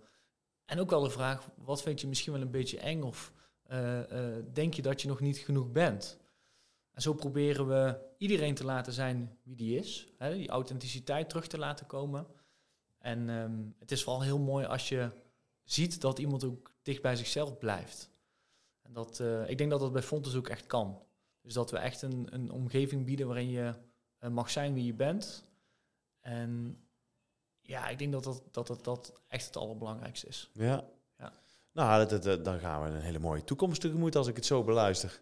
En 0.65 0.81
ook 0.81 0.91
wel 0.91 1.03
de 1.03 1.11
vraag, 1.11 1.49
wat 1.57 1.83
vind 1.83 2.01
je 2.01 2.07
misschien 2.07 2.33
wel 2.33 2.43
een 2.43 2.51
beetje 2.51 2.79
eng? 2.79 3.03
Of 3.03 3.33
uh, 3.73 4.01
denk 4.53 4.75
je 4.75 4.83
dat 4.83 5.03
je 5.03 5.09
nog 5.09 5.21
niet 5.21 5.39
genoeg 5.39 5.73
bent? 5.73 6.19
En 6.93 7.03
zo 7.03 7.15
proberen 7.15 7.69
we 7.69 7.99
iedereen 8.19 8.55
te 8.55 8.65
laten 8.65 8.93
zijn 8.93 9.39
wie 9.43 9.57
die 9.57 9.79
is. 9.79 10.09
Hè, 10.19 10.35
die 10.35 10.49
authenticiteit 10.49 11.29
terug 11.29 11.47
te 11.47 11.59
laten 11.59 11.87
komen. 11.87 12.27
En 12.99 13.29
um, 13.29 13.75
het 13.79 13.91
is 13.91 14.03
vooral 14.03 14.23
heel 14.23 14.39
mooi 14.39 14.67
als 14.67 14.89
je 14.89 15.11
ziet 15.65 16.01
dat 16.01 16.19
iemand 16.19 16.45
ook 16.45 16.75
dicht 16.83 17.03
bij 17.03 17.17
zichzelf 17.17 17.59
blijft. 17.59 18.11
En 18.85 18.93
dat, 18.93 19.19
uh, 19.19 19.49
ik 19.49 19.59
denk 19.59 19.71
dat 19.71 19.81
dat 19.81 19.93
bij 19.93 20.03
Fontes 20.03 20.35
ook 20.35 20.49
echt 20.49 20.67
kan. 20.67 21.03
Dus 21.41 21.55
dat 21.55 21.71
we 21.71 21.79
echt 21.79 22.03
een, 22.03 22.27
een 22.31 22.51
omgeving 22.51 23.05
bieden 23.05 23.27
waarin 23.27 23.51
je 23.51 23.75
uh, 24.21 24.31
mag 24.31 24.51
zijn 24.51 24.75
wie 24.75 24.85
je 24.85 24.95
bent. 24.95 25.45
En 26.21 26.79
ja, 27.61 27.89
ik 27.89 27.99
denk 27.99 28.13
dat 28.13 28.25
dat, 28.25 28.43
dat, 28.51 28.67
dat, 28.67 28.85
dat 28.85 29.13
echt 29.29 29.47
het 29.47 29.57
allerbelangrijkste 29.57 30.27
is. 30.27 30.51
Ja. 30.53 30.85
ja. 31.19 31.33
Nou, 31.73 32.07
dat, 32.07 32.23
dat, 32.23 32.45
dan 32.45 32.59
gaan 32.59 32.83
we 32.83 32.89
een 32.89 33.01
hele 33.01 33.19
mooie 33.19 33.45
toekomst 33.45 33.81
tegemoet 33.81 34.17
als 34.17 34.27
ik 34.27 34.37
het 34.37 34.47
zo 34.47 34.65
beluister. 34.65 35.21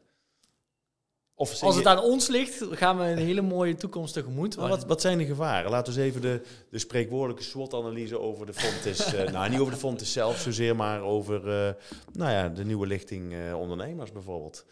Of 1.34 1.62
Als 1.62 1.76
het 1.76 1.86
aan 1.86 2.02
ons 2.02 2.28
ligt, 2.28 2.64
gaan 2.70 2.98
we 2.98 3.04
een 3.04 3.18
hele 3.18 3.40
mooie 3.40 3.74
toekomst 3.74 4.14
tegemoet. 4.14 4.54
wat, 4.54 4.84
wat 4.84 5.00
zijn 5.00 5.18
de 5.18 5.24
gevaren? 5.24 5.70
Laten 5.70 5.94
we 5.94 6.00
eens 6.00 6.08
even 6.08 6.22
de, 6.22 6.42
de 6.70 6.78
spreekwoordelijke 6.78 7.42
SWOT-analyse 7.42 8.20
over 8.20 8.46
de 8.46 8.52
Fontes... 8.52 9.14
uh, 9.14 9.28
nou, 9.32 9.50
niet 9.50 9.60
over 9.60 9.72
de 9.72 9.78
Fontes 9.78 10.12
zelf 10.12 10.38
zozeer, 10.38 10.76
maar 10.76 11.02
over 11.02 11.38
uh, 11.38 11.74
nou 12.12 12.30
ja, 12.30 12.48
de 12.48 12.64
nieuwe 12.64 12.86
lichting 12.86 13.32
uh, 13.32 13.58
ondernemers 13.58 14.12
bijvoorbeeld. 14.12 14.64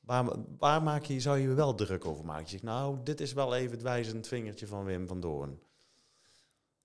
Waar, 0.00 0.24
waar 0.58 0.82
maak 0.82 1.04
je, 1.04 1.20
zou 1.20 1.38
je 1.38 1.48
wel 1.48 1.74
druk 1.74 2.04
over 2.04 2.24
maken? 2.24 2.44
Je 2.44 2.50
zegt, 2.50 2.62
nou, 2.62 2.96
dit 3.04 3.20
is 3.20 3.32
wel 3.32 3.54
even 3.54 3.70
het 3.70 3.82
wijzend 3.82 4.28
vingertje 4.28 4.66
van 4.66 4.84
Wim 4.84 5.06
van 5.06 5.20
Doorn. 5.20 5.58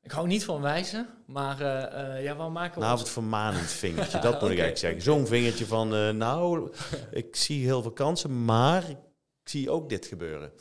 Ik 0.02 0.12
hou 0.12 0.28
niet 0.28 0.46
van 0.46 0.62
wijzen, 0.62 1.08
maar 1.26 1.62
uh, 1.62 2.24
ja, 2.24 2.36
waar 2.36 2.52
maken 2.52 2.80
we... 2.80 2.86
Nou, 2.86 3.00
het 3.00 3.10
vermanend 3.10 3.72
vingertje, 3.72 4.20
dat 4.30 4.42
moet 4.42 4.52
ik 4.52 4.60
eigenlijk 4.60 4.78
zeggen. 4.78 5.02
Zo'n 5.02 5.28
vingertje 5.28 5.66
van, 5.66 6.18
nou, 6.18 6.72
ik 7.12 7.36
zie 7.36 7.66
heel 7.66 7.82
veel 7.82 7.92
kansen, 7.92 8.46
maar 8.46 8.84
zie 9.50 9.70
ook 9.70 9.90
dit 9.90 10.06
gebeuren. 10.06 10.54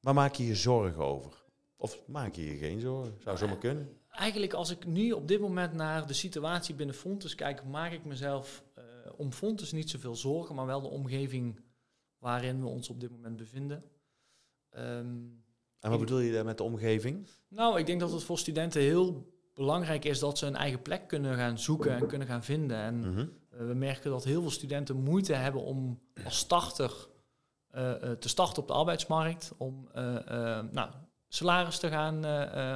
Waar 0.00 0.14
maak 0.14 0.34
je 0.34 0.46
je 0.46 0.54
zorgen 0.54 1.04
over? 1.04 1.44
Of 1.76 2.02
maak 2.06 2.34
je 2.34 2.46
je 2.46 2.56
geen 2.56 2.80
zorgen? 2.80 3.16
Zou 3.22 3.36
zomaar 3.36 3.58
kunnen. 3.58 3.98
Eigenlijk 4.10 4.52
als 4.52 4.70
ik 4.70 4.86
nu 4.86 5.12
op 5.12 5.28
dit 5.28 5.40
moment 5.40 5.72
naar 5.72 6.06
de 6.06 6.12
situatie 6.12 6.74
binnen 6.74 6.94
Fontes 6.94 7.34
kijk, 7.34 7.64
maak 7.64 7.92
ik 7.92 8.04
mezelf 8.04 8.64
uh, 8.78 8.84
om 9.16 9.32
Fontes 9.32 9.72
niet 9.72 9.90
zoveel 9.90 10.16
zorgen, 10.16 10.54
maar 10.54 10.66
wel 10.66 10.80
de 10.80 10.88
omgeving 10.88 11.60
waarin 12.18 12.60
we 12.60 12.66
ons 12.66 12.88
op 12.88 13.00
dit 13.00 13.10
moment 13.10 13.36
bevinden. 13.36 13.84
Um, 14.76 15.44
en 15.80 15.90
wat 15.90 16.00
bedoel 16.00 16.18
je 16.18 16.32
daar 16.32 16.44
met 16.44 16.56
de 16.56 16.62
omgeving? 16.62 17.28
Nou, 17.48 17.78
ik 17.78 17.86
denk 17.86 18.00
dat 18.00 18.12
het 18.12 18.22
voor 18.22 18.38
studenten 18.38 18.80
heel 18.80 19.32
belangrijk 19.54 20.04
is 20.04 20.18
dat 20.18 20.38
ze 20.38 20.46
een 20.46 20.56
eigen 20.56 20.82
plek 20.82 21.08
kunnen 21.08 21.36
gaan 21.36 21.58
zoeken 21.58 21.94
en 21.94 22.06
kunnen 22.06 22.28
gaan 22.28 22.44
vinden. 22.44 22.76
En 22.76 22.98
mhm. 22.98 23.18
eh, 23.50 23.66
we 23.66 23.74
merken 23.74 24.10
dat 24.10 24.24
heel 24.24 24.40
veel 24.40 24.50
studenten 24.50 24.96
moeite 24.96 25.32
hebben 25.32 25.62
om 25.62 26.00
als 26.24 26.38
starter 26.38 26.90
eh, 26.90 26.94
eh, 26.94 27.09
te 28.18 28.28
starten 28.28 28.62
op 28.62 28.68
de 28.68 28.74
arbeidsmarkt, 28.74 29.52
om 29.56 29.88
eh, 29.92 30.02
nou, 30.70 30.90
salaris 31.28 31.78
te 31.78 31.88
gaan, 31.88 32.16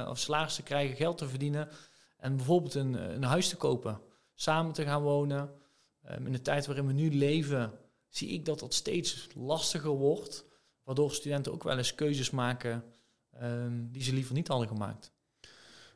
of 0.09 0.19
salaris 0.19 0.55
te 0.55 0.63
krijgen, 0.63 0.95
geld 0.95 1.17
te 1.17 1.27
verdienen 1.27 1.69
en 2.17 2.35
bijvoorbeeld 2.35 2.73
een, 2.73 2.93
een 2.93 3.23
huis 3.23 3.49
te 3.49 3.57
kopen, 3.57 4.01
samen 4.33 4.73
te 4.73 4.83
gaan 4.83 5.01
wonen. 5.01 5.49
Ehm, 6.03 6.25
in 6.25 6.31
de 6.31 6.41
tijd 6.41 6.65
waarin 6.65 6.87
we 6.87 6.93
nu 6.93 7.15
leven, 7.15 7.71
zie 8.07 8.29
ik 8.29 8.45
dat 8.45 8.59
dat 8.59 8.73
steeds 8.73 9.27
lastiger 9.35 9.89
wordt, 9.89 10.45
waardoor 10.83 11.11
studenten 11.11 11.53
ook 11.53 11.63
wel 11.63 11.77
eens 11.77 11.95
keuzes 11.95 12.29
maken 12.29 12.83
ehm, 13.31 13.85
die 13.91 14.03
ze 14.03 14.13
liever 14.13 14.33
niet 14.33 14.47
hadden 14.47 14.67
gemaakt. 14.67 15.13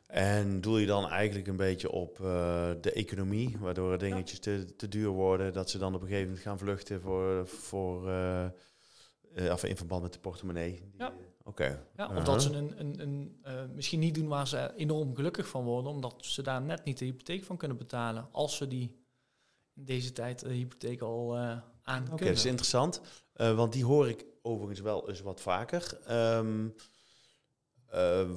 En 0.06 0.60
doel 0.60 0.78
je 0.78 0.86
dan 0.86 1.08
eigenlijk 1.08 1.48
een 1.48 1.56
beetje 1.56 1.90
op 1.90 2.16
de 2.80 2.92
economie, 2.94 3.56
waardoor 3.58 3.98
dingetjes 3.98 4.38
te, 4.38 4.74
te 4.76 4.88
duur 4.88 5.08
worden, 5.08 5.52
dat 5.52 5.70
ze 5.70 5.78
dan 5.78 5.94
op 5.94 6.00
een 6.00 6.06
gegeven 6.06 6.26
moment 6.28 6.44
gaan 6.44 6.58
vluchten 6.58 7.00
voor, 7.00 7.48
voor 7.48 8.08
uh, 8.08 8.46
of 9.36 9.64
in 9.64 9.76
verband 9.76 10.02
met 10.02 10.12
de 10.12 10.18
portemonnee. 10.18 10.82
ja. 10.98 11.10
Eh, 11.10 11.16
oké. 11.44 11.86
Ja, 11.96 12.16
of 12.16 12.24
dat 12.24 12.42
ze 12.42 12.52
een, 12.52 12.80
een, 12.80 13.00
een 13.00 13.40
uh, 13.46 13.52
misschien 13.74 14.00
niet 14.00 14.14
doen 14.14 14.28
waar 14.28 14.48
ze 14.48 14.72
enorm 14.76 15.14
gelukkig 15.14 15.48
van 15.48 15.64
worden, 15.64 15.92
omdat 15.92 16.14
ze 16.18 16.42
daar 16.42 16.62
net 16.62 16.84
niet 16.84 16.98
de 16.98 17.04
hypotheek 17.04 17.44
van 17.44 17.56
kunnen 17.56 17.76
betalen. 17.76 18.28
Als 18.32 18.56
ze 18.56 18.68
die 18.68 18.96
in 19.74 19.84
deze 19.84 20.12
tijd 20.12 20.40
de 20.40 20.52
hypotheek 20.52 21.00
al 21.00 21.36
uh, 21.36 21.58
aan 21.82 22.12
Oké, 22.12 22.24
dat 22.24 22.36
is 22.36 22.44
interessant. 22.44 23.00
want 23.32 23.72
die 23.72 23.84
hoor 23.84 24.08
ik 24.08 24.24
overigens 24.42 24.80
wel 24.80 25.08
eens 25.08 25.20
wat 25.20 25.40
vaker. 25.40 25.98
Um, 26.10 26.74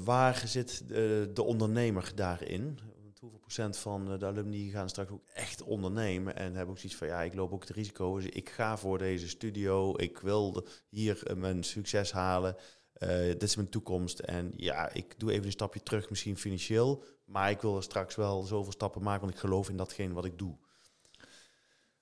waar 0.03 0.41
zit 0.45 0.87
de, 0.87 1.29
de 1.33 1.43
ondernemer 1.43 2.11
daarin? 2.15 2.79
Hoeveel 3.23 3.39
procent 3.39 3.77
van 3.77 4.11
eh, 4.11 4.19
de 4.19 4.25
alumni 4.25 4.69
gaan 4.69 4.89
straks 4.89 5.11
ook 5.11 5.23
echt 5.33 5.61
ondernemen 5.61 6.35
en 6.35 6.55
hebben 6.55 6.69
ook 6.69 6.79
zoiets 6.79 6.97
van 6.97 7.07
ja, 7.07 7.21
ik 7.21 7.33
loop 7.33 7.53
ook 7.53 7.61
het 7.61 7.75
risico. 7.75 8.15
Dus 8.15 8.25
ik 8.25 8.49
ga 8.49 8.77
voor 8.77 8.97
deze 8.97 9.27
studio, 9.27 9.97
ik 9.97 10.17
wil 10.17 10.67
hier 10.89 11.27
eh, 11.27 11.35
mijn 11.35 11.63
succes 11.63 12.11
halen. 12.11 12.55
Uh, 12.97 13.09
dit 13.09 13.43
is 13.43 13.55
mijn 13.55 13.69
toekomst. 13.69 14.19
En 14.19 14.53
ja, 14.55 14.93
ik 14.93 15.19
doe 15.19 15.31
even 15.31 15.45
een 15.45 15.51
stapje 15.51 15.83
terug, 15.83 16.09
misschien 16.09 16.37
financieel. 16.37 17.03
Maar 17.25 17.49
ik 17.49 17.61
wil 17.61 17.75
er 17.75 17.83
straks 17.83 18.15
wel 18.15 18.43
zoveel 18.43 18.71
stappen 18.71 19.03
maken, 19.03 19.21
want 19.21 19.33
ik 19.33 19.39
geloof 19.39 19.69
in 19.69 19.77
datgene 19.77 20.13
wat 20.13 20.25
ik 20.25 20.37
doe. 20.37 20.55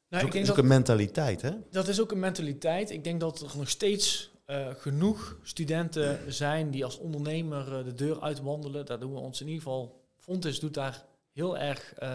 Nou, 0.10 0.26
dat 0.26 0.36
is 0.36 0.52
ook, 0.52 0.58
een 0.58 0.68
mentaliteit, 0.68 1.42
hè? 1.42 1.52
Dat 1.70 1.88
is 1.88 2.02
ook 2.02 2.12
een 2.12 2.20
mentaliteit. 2.20 2.90
Ik 2.90 3.04
denk 3.04 3.20
dat 3.20 3.42
er 3.42 3.58
nog 3.58 3.70
steeds 3.70 4.32
uh, 4.48 4.68
genoeg 4.68 5.40
studenten 5.44 6.34
zijn 6.34 6.72
die 6.72 6.86
als 6.86 6.98
ondernemer 6.98 7.84
de 7.84 7.94
deur 7.94 8.22
uitwandelen. 8.22 8.86
Daar 8.86 9.00
doen 9.00 9.14
we 9.14 9.20
ons 9.20 9.42
in 9.42 9.48
ieder 9.48 9.64
geval. 9.64 10.02
Fontes 10.18 10.60
doet 10.60 10.74
daar 10.74 11.06
heel 11.32 11.58
erg 11.58 11.94
uh, 11.94 12.10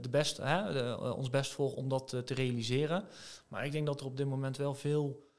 de 0.00 0.08
best, 0.10 0.36
hè, 0.36 0.92
ons 0.94 1.30
best 1.30 1.52
voor 1.52 1.74
om 1.74 1.88
dat 1.88 2.08
te 2.08 2.34
realiseren. 2.34 3.04
Maar 3.48 3.64
ik 3.64 3.72
denk 3.72 3.86
dat 3.86 4.00
er 4.00 4.06
op 4.06 4.16
dit 4.16 4.26
moment 4.26 4.56
wel 4.56 4.74
veel 4.74 5.30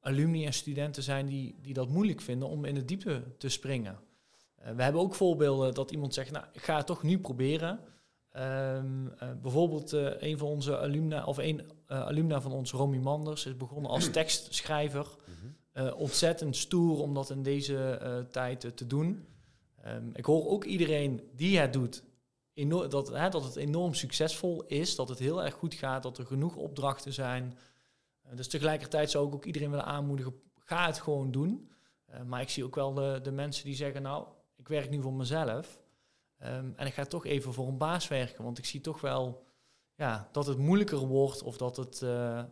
alumni 0.00 0.46
en 0.46 0.52
studenten 0.52 1.02
zijn 1.02 1.26
die, 1.26 1.58
die 1.62 1.74
dat 1.74 1.88
moeilijk 1.88 2.20
vinden 2.20 2.48
om 2.48 2.64
in 2.64 2.74
de 2.74 2.84
diepte 2.84 3.22
te 3.38 3.48
springen. 3.48 3.98
we 4.54 4.82
hebben 4.82 5.00
ook 5.00 5.14
voorbeelden 5.14 5.74
dat 5.74 5.90
iemand 5.90 6.14
zegt, 6.14 6.30
nou, 6.30 6.44
ik 6.52 6.62
ga 6.62 6.76
het 6.76 6.86
toch 6.86 7.02
nu 7.02 7.18
proberen. 7.18 7.80
Ehm, 8.30 9.06
bijvoorbeeld 9.42 9.92
een 9.92 10.38
van 10.38 10.48
onze 10.48 10.78
alumna, 10.78 11.24
of 11.24 11.38
een 11.38 11.62
alumna 11.86 12.40
van 12.40 12.52
ons, 12.52 12.72
Romy 12.72 12.98
Manders, 12.98 13.46
is 13.46 13.56
begonnen 13.56 13.90
als 13.90 14.10
tekstschrijver. 14.20 15.06
Mhm. 15.24 15.92
ontzettend 15.92 16.56
stoer 16.56 17.00
om 17.00 17.14
dat 17.14 17.30
in 17.30 17.42
deze 17.42 18.26
tijd 18.30 18.76
te 18.76 18.86
doen. 18.86 19.26
Ehm, 19.82 20.08
ik 20.12 20.24
hoor 20.24 20.48
ook 20.48 20.64
iedereen 20.64 21.20
die 21.32 21.58
het 21.58 21.72
doet, 21.72 22.02
dat, 22.68 23.08
hè, 23.08 23.28
dat 23.28 23.44
het 23.44 23.56
enorm 23.56 23.94
succesvol 23.94 24.64
is, 24.66 24.96
dat 24.96 25.08
het 25.08 25.18
heel 25.18 25.44
erg 25.44 25.54
goed 25.54 25.74
gaat, 25.74 26.02
dat 26.02 26.18
er 26.18 26.26
genoeg 26.26 26.56
opdrachten 26.56 27.12
zijn. 27.12 27.58
Uh, 28.26 28.36
dus 28.36 28.48
tegelijkertijd 28.48 29.10
zou 29.10 29.26
ik 29.26 29.34
ook 29.34 29.44
iedereen 29.44 29.70
willen 29.70 29.84
aanmoedigen, 29.84 30.34
ga 30.58 30.86
het 30.86 31.00
gewoon 31.00 31.30
doen. 31.30 31.70
Uh, 32.10 32.22
maar 32.22 32.40
ik 32.40 32.48
zie 32.48 32.64
ook 32.64 32.74
wel 32.74 32.94
de, 32.94 33.20
de 33.22 33.32
mensen 33.32 33.64
die 33.64 33.74
zeggen, 33.74 34.02
nou, 34.02 34.26
ik 34.56 34.68
werk 34.68 34.90
nu 34.90 35.02
voor 35.02 35.12
mezelf. 35.12 35.80
Um, 36.42 36.72
en 36.76 36.86
ik 36.86 36.94
ga 36.94 37.04
toch 37.04 37.26
even 37.26 37.52
voor 37.52 37.68
een 37.68 37.78
baas 37.78 38.08
werken, 38.08 38.44
want 38.44 38.58
ik 38.58 38.64
zie 38.64 38.80
toch 38.80 39.00
wel 39.00 39.46
ja, 39.94 40.28
dat 40.32 40.46
het 40.46 40.58
moeilijker 40.58 40.98
wordt 40.98 41.42
of 41.42 41.56
dat, 41.56 41.76
het, 41.76 42.00
uh, 42.00 42.44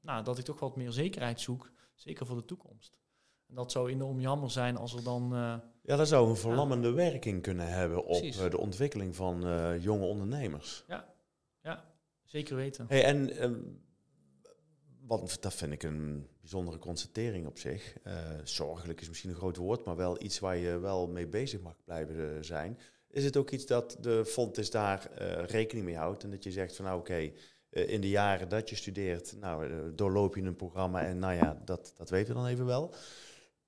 nou, 0.00 0.24
dat 0.24 0.38
ik 0.38 0.44
toch 0.44 0.60
wat 0.60 0.76
meer 0.76 0.92
zekerheid 0.92 1.40
zoek, 1.40 1.72
zeker 1.94 2.26
voor 2.26 2.36
de 2.36 2.44
toekomst. 2.44 2.98
Dat 3.46 3.72
zou 3.72 3.90
enorm 3.90 4.20
jammer 4.20 4.50
zijn 4.50 4.76
als 4.76 4.94
er 4.94 5.02
dan 5.02 5.32
ja, 5.88 5.96
dat 5.96 6.08
zou 6.08 6.28
een 6.28 6.36
verlammende 6.36 6.92
werking 6.92 7.42
kunnen 7.42 7.68
hebben 7.68 8.04
op 8.04 8.22
uh, 8.22 8.50
de 8.50 8.58
ontwikkeling 8.58 9.16
van 9.16 9.46
uh, 9.46 9.82
jonge 9.82 10.04
ondernemers. 10.04 10.84
Ja, 10.86 11.14
ja 11.62 11.84
zeker 12.24 12.56
weten. 12.56 12.86
Hey, 12.88 13.04
en 13.04 13.50
uh, 13.50 13.56
wat, 15.06 15.36
dat 15.40 15.54
vind 15.54 15.72
ik 15.72 15.82
een 15.82 16.28
bijzondere 16.40 16.78
constatering 16.78 17.46
op 17.46 17.58
zich. 17.58 17.96
Uh, 18.06 18.14
zorgelijk 18.44 19.00
is 19.00 19.08
misschien 19.08 19.30
een 19.30 19.36
groot 19.36 19.56
woord, 19.56 19.84
maar 19.84 19.96
wel 19.96 20.22
iets 20.22 20.38
waar 20.38 20.56
je 20.56 20.78
wel 20.78 21.08
mee 21.08 21.26
bezig 21.26 21.60
mag 21.60 21.74
blijven 21.84 22.44
zijn. 22.44 22.78
Is 23.10 23.24
het 23.24 23.36
ook 23.36 23.50
iets 23.50 23.66
dat 23.66 23.96
de 24.00 24.24
fonds 24.24 24.70
daar 24.70 25.10
rekening 25.46 25.86
mee 25.86 25.96
houdt 25.96 26.22
en 26.22 26.30
dat 26.30 26.44
je 26.44 26.50
zegt 26.50 26.76
van 26.76 26.84
nou 26.84 26.98
oké, 26.98 27.32
in 27.70 28.00
de 28.00 28.08
jaren 28.08 28.48
dat 28.48 28.70
je 28.70 28.76
studeert, 28.76 29.36
nou 29.40 29.70
doorloop 29.94 30.34
je 30.36 30.42
een 30.42 30.56
programma 30.56 31.04
en 31.04 31.18
nou 31.18 31.34
ja, 31.34 31.62
dat, 31.64 31.92
dat 31.96 32.10
weten 32.10 32.34
we 32.34 32.40
dan 32.40 32.48
even 32.48 32.66
wel. 32.66 32.94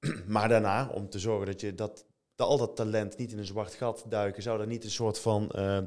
maar 0.26 0.48
daarna, 0.48 0.88
om 0.88 1.08
te 1.08 1.18
zorgen 1.18 1.46
dat 1.46 1.60
je 1.60 1.74
dat 1.74 2.04
al 2.40 2.58
dat 2.58 2.76
talent 2.76 3.16
niet 3.16 3.32
in 3.32 3.38
een 3.38 3.44
zwart 3.44 3.74
gat 3.74 4.04
duiken, 4.08 4.42
zou 4.42 4.60
er 4.60 4.66
niet 4.66 4.84
een 4.84 4.90
soort 4.90 5.18
van 5.18 5.52
uh, 5.56 5.78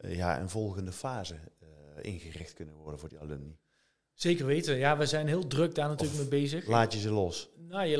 ja, 0.00 0.40
een 0.40 0.48
volgende 0.48 0.92
fase 0.92 1.34
uh, 1.34 1.68
ingericht 2.02 2.52
kunnen 2.52 2.74
worden 2.74 3.00
voor 3.00 3.08
die 3.08 3.18
alumni? 3.18 3.58
Zeker 4.12 4.46
weten. 4.46 4.76
Ja, 4.76 4.96
we 4.96 5.06
zijn 5.06 5.26
heel 5.26 5.46
druk 5.46 5.74
daar 5.74 5.88
natuurlijk 5.88 6.18
mee 6.18 6.28
bezig. 6.28 6.66
Laat 6.66 6.92
je 6.92 6.98
ze 6.98 7.10
los? 7.10 7.48
Nou, 7.56 7.86
je, 7.86 7.98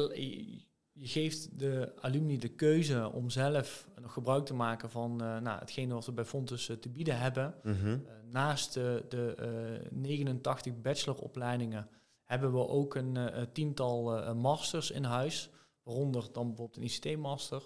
je, 0.92 1.07
geeft 1.07 1.59
de 1.59 1.92
alumni 2.00 2.38
de 2.38 2.48
keuze 2.48 3.11
om 3.12 3.31
zelf 3.31 3.88
nog 4.00 4.12
gebruik 4.12 4.44
te 4.44 4.55
maken 4.55 4.90
van 4.90 5.12
uh, 5.12 5.38
nou, 5.38 5.59
hetgene 5.59 5.94
wat 5.94 6.07
we 6.07 6.12
bij 6.12 6.24
Fontes 6.24 6.72
te 6.81 6.88
bieden 6.88 7.18
hebben. 7.18 7.55
Mhm. 7.62 7.98
naast 8.31 8.74
de, 8.74 9.05
de 9.09 9.88
89 9.90 10.81
bacheloropleidingen 10.81 11.88
hebben 12.24 12.53
we 12.53 12.68
ook 12.68 12.94
een 12.94 13.18
tiental 13.53 14.35
masters 14.35 14.90
in 14.90 15.05
huis. 15.05 15.50
Waaronder 15.83 16.29
dan 16.33 16.46
bijvoorbeeld 16.46 16.76
een 16.76 17.11
ICT-master. 17.11 17.62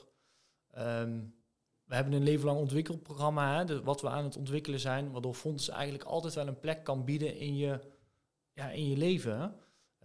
Ehm, 0.75 1.21
we 1.85 1.95
hebben 1.95 2.13
een 2.13 2.23
leven 2.23 2.47
lang 2.47 2.59
ontwikkelprogramma, 2.59 3.65
hè, 3.65 3.83
wat 3.83 4.01
we 4.01 4.09
aan 4.09 4.25
het 4.25 4.37
ontwikkelen 4.37 4.81
zijn, 4.81 5.11
waardoor 5.11 5.35
Fonds 5.35 5.69
eigenlijk 5.69 6.05
altijd 6.05 6.35
wel 6.35 6.47
een 6.47 6.61
plek 6.61 6.85
kan 6.85 7.05
bieden 7.05 7.37
in 7.37 7.57
je, 7.57 7.81
ja, 8.53 8.71
in 8.71 8.89
je 8.89 8.97
leven. 8.97 9.55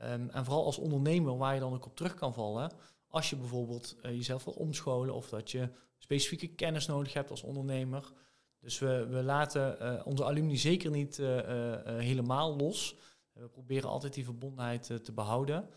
Um, 0.03 0.29
en 0.29 0.45
vooral 0.45 0.65
als 0.65 0.77
ondernemer 0.77 1.37
waar 1.37 1.53
je 1.53 1.59
dan 1.59 1.73
ook 1.73 1.85
op 1.85 1.95
terug 1.95 2.13
kan 2.13 2.33
vallen. 2.33 2.71
Als 3.07 3.29
je 3.29 3.35
bijvoorbeeld 3.35 3.95
uh, 4.01 4.11
jezelf 4.11 4.43
wil 4.43 4.53
omscholen 4.53 5.13
of 5.13 5.29
dat 5.29 5.51
je 5.51 5.69
specifieke 5.97 6.47
kennis 6.47 6.85
nodig 6.85 7.13
hebt 7.13 7.29
als 7.29 7.43
ondernemer. 7.43 8.11
Dus 8.59 8.79
we, 8.79 9.07
we 9.07 9.23
laten 9.23 9.77
uh, 9.81 10.01
onze 10.05 10.25
alumni 10.25 10.57
zeker 10.57 10.91
niet 10.91 11.17
uh, 11.17 11.37
helemaal 11.85 12.55
los. 12.55 12.95
We 13.31 13.47
proberen 13.47 13.89
altijd 13.89 14.13
die 14.13 14.25
verbondenheid 14.25 15.03
te 15.03 15.11
behouden. 15.11 15.69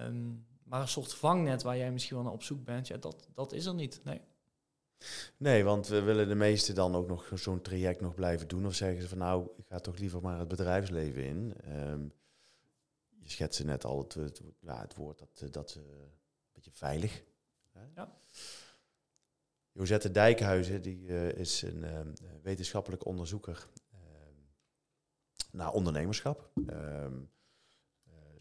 Um, 0.00 0.46
maar 0.72 0.80
een 0.80 0.88
soort 0.88 1.14
vangnet 1.14 1.62
waar 1.62 1.76
jij 1.76 1.92
misschien 1.92 2.16
wel 2.16 2.24
naar 2.24 2.32
op 2.32 2.42
zoek 2.42 2.64
bent, 2.64 2.86
ja, 2.86 2.96
dat, 2.96 3.28
dat 3.34 3.52
is 3.52 3.66
er 3.66 3.74
niet. 3.74 4.00
Nee. 4.04 4.20
Nee, 5.36 5.64
want 5.64 5.86
we 5.86 6.00
willen 6.00 6.28
de 6.28 6.34
meesten 6.34 6.74
dan 6.74 6.94
ook 6.94 7.08
nog 7.08 7.30
zo'n 7.34 7.60
traject 7.60 8.00
nog 8.00 8.14
blijven 8.14 8.48
doen. 8.48 8.66
Of 8.66 8.74
zeggen 8.74 9.02
ze 9.02 9.08
van 9.08 9.18
nou, 9.18 9.48
ik 9.56 9.66
ga 9.66 9.78
toch 9.78 9.98
liever 9.98 10.20
maar 10.20 10.38
het 10.38 10.48
bedrijfsleven 10.48 11.24
in. 11.24 11.54
Um, 11.68 12.12
je 13.22 13.30
schetste 13.30 13.64
net 13.64 13.84
al 13.84 13.98
het, 13.98 14.14
het, 14.14 14.42
ja, 14.60 14.80
het 14.80 14.94
woord 14.94 15.18
dat, 15.18 15.52
dat 15.52 15.74
uh, 15.78 15.82
een 15.82 16.10
beetje 16.52 16.72
veilig. 16.72 17.22
Hè? 17.72 17.80
Ja. 17.94 18.16
Josette 19.72 20.10
Dijkhuizen, 20.10 20.82
die 20.82 21.06
uh, 21.06 21.32
is 21.32 21.62
een 21.62 21.82
uh, 21.82 22.00
wetenschappelijk 22.42 23.04
onderzoeker 23.04 23.68
naar 25.50 25.72
ondernemerschap. 25.72 26.50
Um, 26.66 27.30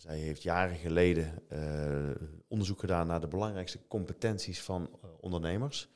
zij 0.01 0.17
heeft 0.17 0.41
jaren 0.41 0.77
geleden 0.77 1.43
uh, 1.49 2.09
onderzoek 2.47 2.79
gedaan 2.79 3.07
naar 3.07 3.21
de 3.21 3.27
belangrijkste 3.27 3.87
competenties 3.87 4.61
van 4.61 4.81
uh, 4.81 5.09
ondernemers. 5.19 5.89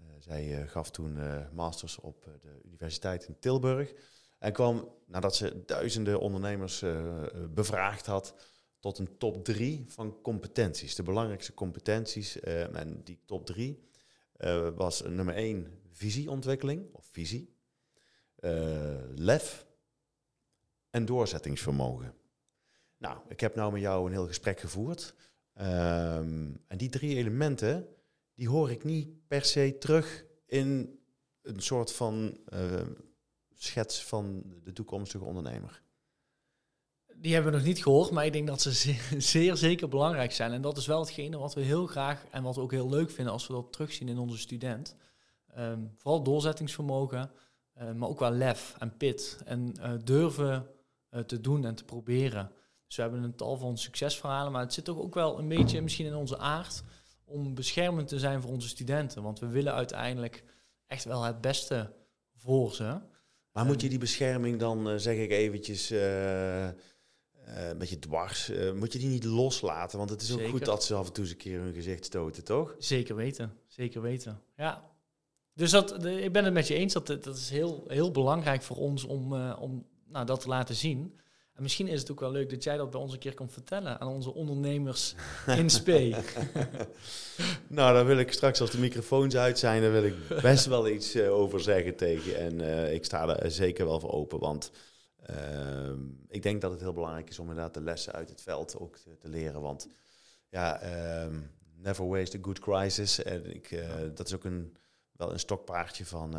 Uh, 0.00 0.06
zij 0.18 0.66
gaf 0.66 0.90
toen 0.90 1.18
masters 1.52 1.98
op 1.98 2.24
de 2.40 2.60
Universiteit 2.64 3.24
in 3.24 3.38
Tilburg. 3.38 3.92
En 4.38 4.52
kwam, 4.52 4.88
nadat 5.06 5.36
ze 5.36 5.62
duizenden 5.66 6.20
ondernemers 6.20 6.84
bevraagd 7.50 8.06
had, 8.06 8.34
tot 8.80 8.98
een 8.98 9.18
top 9.18 9.44
drie 9.44 9.84
van 9.88 10.20
competenties. 10.22 10.94
De 10.94 11.02
belangrijkste 11.02 11.54
competenties. 11.54 12.40
en 12.40 13.00
die 13.04 13.20
top 13.26 13.46
drie 13.46 13.88
was 14.74 15.02
nummer 15.02 15.34
één 15.34 15.80
visieontwikkeling 15.92 16.92
of 16.92 17.08
visie. 17.10 17.54
lef 19.14 19.66
en 20.90 21.04
doorzettingsvermogen. 21.04 22.14
Nou, 23.04 23.18
ik 23.28 23.40
heb 23.40 23.54
nou 23.54 23.72
met 23.72 23.80
jou 23.80 24.06
een 24.06 24.12
heel 24.12 24.26
gesprek 24.26 24.60
gevoerd. 24.60 25.14
Ehm, 25.54 26.50
en 26.66 26.76
die 26.76 26.88
drie 26.88 27.16
elementen, 27.16 27.86
die 28.34 28.48
hoor 28.48 28.70
ik 28.70 28.84
niet 28.84 29.26
per 29.26 29.44
se 29.44 29.76
terug 29.78 30.24
in 30.46 30.98
een 31.42 31.60
soort 31.60 31.92
van 31.92 32.38
uh, 32.48 32.80
schets 33.54 34.04
van 34.04 34.42
de 34.62 34.72
toekomstige 34.72 35.24
ondernemer. 35.24 35.82
Die 37.16 37.34
hebben 37.34 37.52
we 37.52 37.58
nog 37.58 37.66
niet 37.66 37.82
gehoord, 37.82 38.10
maar 38.10 38.26
ik 38.26 38.32
denk 38.32 38.46
dat 38.46 38.60
ze 38.60 38.72
zeer, 39.18 39.56
zeker 39.56 39.88
belangrijk 39.88 40.32
zijn. 40.32 40.52
En 40.52 40.62
dat 40.62 40.76
is 40.76 40.86
wel 40.86 41.00
hetgene 41.00 41.38
wat 41.38 41.54
we 41.54 41.60
heel 41.60 41.86
graag 41.86 42.24
en 42.30 42.42
wat 42.42 42.54
we 42.54 42.60
ook 42.60 42.72
heel 42.72 42.90
leuk 42.90 43.10
vinden 43.10 43.32
als 43.32 43.46
we 43.46 43.52
dat 43.52 43.72
terugzien 43.72 44.08
in 44.08 44.18
onze 44.18 44.38
student. 44.38 44.96
Um, 45.58 45.94
vooral 45.96 46.22
doorzettingsvermogen, 46.22 47.30
uh, 47.78 47.92
maar 47.92 48.08
ook 48.08 48.18
wel 48.18 48.30
lef 48.30 48.74
en 48.78 48.96
pit. 48.96 49.38
En 49.44 49.72
uh, 49.78 49.92
durven 50.04 50.66
te 51.26 51.40
doen 51.40 51.64
en 51.64 51.74
te 51.74 51.84
proberen. 51.84 52.52
Dus 52.94 53.04
we 53.04 53.10
hebben 53.10 53.30
een 53.30 53.36
tal 53.36 53.56
van 53.56 53.78
succesverhalen, 53.78 54.52
maar 54.52 54.62
het 54.62 54.72
zit 54.72 54.84
toch 54.84 54.98
ook 54.98 55.14
wel 55.14 55.38
een 55.38 55.48
beetje 55.48 55.82
misschien 55.82 56.06
in 56.06 56.14
onze 56.14 56.38
aard 56.38 56.82
om 57.24 57.54
beschermend 57.54 58.08
te 58.08 58.18
zijn 58.18 58.42
voor 58.42 58.50
onze 58.50 58.68
studenten. 58.68 59.22
Want 59.22 59.38
we 59.38 59.46
willen 59.46 59.74
uiteindelijk 59.74 60.44
echt 60.86 61.04
wel 61.04 61.22
het 61.22 61.40
beste 61.40 61.92
voor 62.36 62.74
ze. 62.74 63.00
Maar 63.52 63.64
moet 63.64 63.80
je 63.80 63.88
die 63.88 63.98
bescherming 63.98 64.58
dan, 64.58 64.90
uh, 64.90 64.96
zeg 64.96 65.16
ik 65.16 65.30
eventjes, 65.30 65.92
uh, 65.92 66.64
uh, 66.66 66.72
een 67.44 67.78
beetje 67.78 67.98
dwars, 67.98 68.52
moet 68.74 68.92
je 68.92 68.98
die 68.98 69.08
niet 69.08 69.24
loslaten? 69.24 69.98
Want 69.98 70.10
het 70.10 70.22
is 70.22 70.32
ook 70.32 70.48
goed 70.48 70.64
dat 70.64 70.84
ze 70.84 70.94
af 70.94 71.06
en 71.06 71.12
toe 71.12 71.24
eens 71.24 71.32
een 71.32 71.38
keer 71.38 71.60
hun 71.60 71.74
gezicht 71.74 72.04
stoten, 72.04 72.44
toch? 72.44 72.74
Zeker 72.78 73.16
weten, 73.16 73.58
zeker 73.66 74.02
weten, 74.02 74.40
ja. 74.56 74.92
Dus 75.54 75.70
dat, 75.70 76.04
ik 76.04 76.32
ben 76.32 76.44
het 76.44 76.54
met 76.54 76.68
je 76.68 76.74
eens, 76.74 76.92
dat, 76.92 77.06
dat 77.06 77.36
is 77.36 77.50
heel, 77.50 77.84
heel 77.86 78.10
belangrijk 78.10 78.62
voor 78.62 78.76
ons 78.76 79.04
om, 79.04 79.32
om 79.52 79.86
nou, 80.08 80.26
dat 80.26 80.40
te 80.40 80.48
laten 80.48 80.74
zien. 80.74 81.18
En 81.54 81.62
misschien 81.62 81.88
is 81.88 82.00
het 82.00 82.10
ook 82.10 82.20
wel 82.20 82.30
leuk 82.30 82.50
dat 82.50 82.64
jij 82.64 82.76
dat 82.76 82.90
bij 82.90 83.00
ons 83.00 83.12
een 83.12 83.18
keer 83.18 83.34
komt 83.34 83.52
vertellen 83.52 84.00
aan 84.00 84.08
onze 84.08 84.34
ondernemers 84.34 85.14
in 85.46 85.70
spe. 85.70 86.08
nou, 87.68 87.94
daar 87.94 88.06
wil 88.06 88.18
ik 88.18 88.32
straks 88.32 88.60
als 88.60 88.70
de 88.70 88.78
microfoons 88.78 89.36
uit 89.36 89.58
zijn, 89.58 89.82
daar 89.82 89.92
wil 89.92 90.04
ik 90.04 90.14
best 90.42 90.66
wel 90.66 90.88
iets 90.88 91.16
uh, 91.16 91.32
over 91.32 91.60
zeggen 91.60 91.96
tegen. 91.96 92.36
En 92.36 92.60
uh, 92.60 92.92
ik 92.92 93.04
sta 93.04 93.38
er 93.38 93.50
zeker 93.50 93.86
wel 93.86 94.00
voor 94.00 94.12
open, 94.12 94.38
want 94.38 94.70
uh, 95.30 95.92
ik 96.28 96.42
denk 96.42 96.60
dat 96.60 96.70
het 96.70 96.80
heel 96.80 96.92
belangrijk 96.92 97.28
is 97.28 97.38
om 97.38 97.48
inderdaad 97.48 97.74
de 97.74 97.82
lessen 97.82 98.12
uit 98.12 98.28
het 98.28 98.42
veld 98.42 98.78
ook 98.78 98.96
te, 98.98 99.16
te 99.18 99.28
leren. 99.28 99.60
Want 99.60 99.88
ja, 100.48 100.80
ehm, 100.80 101.40
never 101.76 102.08
waste 102.08 102.38
a 102.38 102.40
good 102.42 102.58
crisis. 102.58 103.22
En 103.22 103.54
ik, 103.54 103.84
dat 104.14 104.26
is 104.26 104.34
ook 104.34 104.44
een, 104.44 104.76
wel 105.12 105.32
een 105.32 105.38
stokpaardje 105.38 106.06
van, 106.06 106.34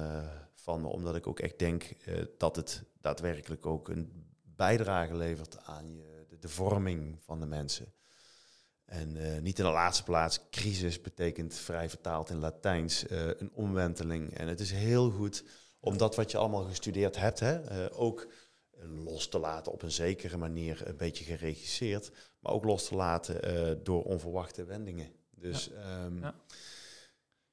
van 0.53 0.81
me, 0.81 0.87
omdat 0.87 1.15
ik 1.15 1.27
ook 1.27 1.39
echt 1.39 1.59
denk 1.59 1.95
dat 2.37 2.55
het 2.55 2.83
daadwerkelijk 3.01 3.65
ook 3.65 3.89
een 3.89 4.24
bijdrage 4.55 5.15
levert 5.15 5.57
aan 5.63 5.95
je, 5.95 6.25
de, 6.27 6.37
de 6.39 6.49
vorming 6.49 7.17
van 7.21 7.39
de 7.39 7.45
mensen. 7.45 7.93
En 8.85 9.15
uh, 9.15 9.39
niet 9.39 9.59
in 9.59 9.65
de 9.65 9.71
laatste 9.71 10.03
plaats, 10.03 10.39
crisis 10.49 11.01
betekent 11.01 11.53
vrij 11.53 11.89
vertaald 11.89 12.29
in 12.29 12.39
Latijns 12.39 13.03
uh, 13.07 13.27
een 13.37 13.51
omwenteling. 13.53 14.37
En 14.37 14.47
het 14.47 14.59
is 14.59 14.71
heel 14.71 15.11
goed 15.11 15.43
om 15.79 15.97
dat 15.97 16.15
wat 16.15 16.31
je 16.31 16.37
allemaal 16.37 16.63
gestudeerd 16.63 17.15
hebt, 17.15 17.39
hè, 17.39 17.85
uh, 17.85 17.99
ook 17.99 18.27
los 19.03 19.27
te 19.27 19.39
laten 19.39 19.71
op 19.71 19.81
een 19.81 19.91
zekere 19.91 20.37
manier, 20.37 20.87
een 20.87 20.97
beetje 20.97 21.23
geregisseerd, 21.23 22.11
maar 22.39 22.53
ook 22.53 22.63
los 22.63 22.87
te 22.87 22.95
laten 22.95 23.83
door 23.83 24.03
onverwachte 24.03 24.65
wendingen. 24.65 25.11
Dus 25.31 25.69
ja. 25.73 26.05
Um, 26.05 26.19
ja. 26.21 26.35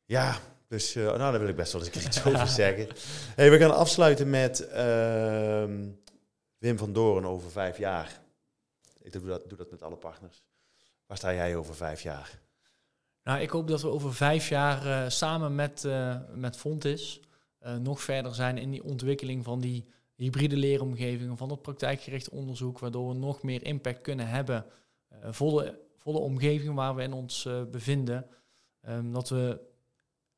Ja, 0.05 0.39
dus 0.69 0.95
nou, 0.95 1.19
daar 1.19 1.39
wil 1.39 1.49
ik 1.49 1.57
best 1.57 1.73
wel 1.73 1.85
eens 1.85 2.07
iets 2.07 2.25
over 2.25 2.47
zeggen. 2.47 2.89
Hey, 3.35 3.51
we 3.51 3.59
gaan 3.59 3.77
afsluiten 3.77 4.31
met 4.31 4.69
ehm, 4.69 5.89
Wim 6.63 6.79
van 6.79 6.93
Doren 6.93 7.25
over 7.25 7.51
vijf 7.51 7.79
jaar. 7.79 8.21
Ik 9.01 9.13
doe 9.13 9.27
dat, 9.27 9.49
doe 9.49 9.59
dat 9.59 9.71
met 9.71 9.83
alle 9.83 9.97
partners. 9.97 10.43
Waar 11.07 11.17
sta 11.17 11.35
jij 11.35 11.57
over 11.57 11.75
vijf 11.75 12.03
jaar? 12.03 12.41
Nou, 13.23 13.41
ik 13.41 13.51
hoop 13.51 13.69
dat 13.69 13.83
we 13.83 13.89
over 13.89 14.15
vijf 14.15 14.49
jaar 14.49 14.87
uh, 14.87 15.09
samen 15.09 15.55
met, 15.55 15.85
uh, 15.85 16.17
met 16.35 16.57
Fontis 16.57 17.21
nog 17.81 18.03
verder 18.03 18.35
zijn 18.35 18.59
in 18.59 18.71
die 18.71 18.85
ontwikkeling 18.85 19.45
van 19.45 19.61
die 19.61 19.89
hybride 20.15 20.57
leeromgevingen, 20.57 21.37
van 21.37 21.51
het 21.51 21.63
praktijkgericht 21.63 22.29
onderzoek, 22.29 22.79
waardoor 22.79 23.09
we 23.09 23.15
nog 23.15 23.43
meer 23.43 23.65
impact 23.65 24.01
kunnen 24.01 24.29
hebben 24.29 24.67
voor 25.31 25.63
de 26.03 26.19
omgeving 26.19 26.75
waar 26.75 26.95
we 26.95 27.03
in 27.03 27.13
ons 27.13 27.49
bevinden. 27.71 28.27
Um, 28.89 29.13
dat 29.13 29.29
we 29.29 29.61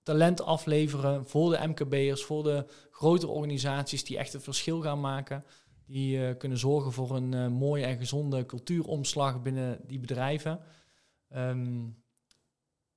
talent 0.02 0.40
afleveren 0.40 1.26
voor 1.26 1.50
de 1.50 1.66
MKB'ers, 1.66 2.24
voor 2.24 2.42
de 2.42 2.66
grote 2.90 3.26
organisaties 3.26 4.04
die 4.04 4.18
echt 4.18 4.32
het 4.32 4.42
verschil 4.42 4.80
gaan 4.80 5.00
maken. 5.00 5.44
Die 5.86 6.18
uh, 6.18 6.36
kunnen 6.38 6.58
zorgen 6.58 6.92
voor 6.92 7.16
een 7.16 7.32
uh, 7.32 7.48
mooie 7.48 7.84
en 7.84 7.98
gezonde 7.98 8.46
cultuuromslag 8.46 9.42
binnen 9.42 9.80
die 9.86 9.98
bedrijven. 9.98 10.60
Um, 11.36 12.02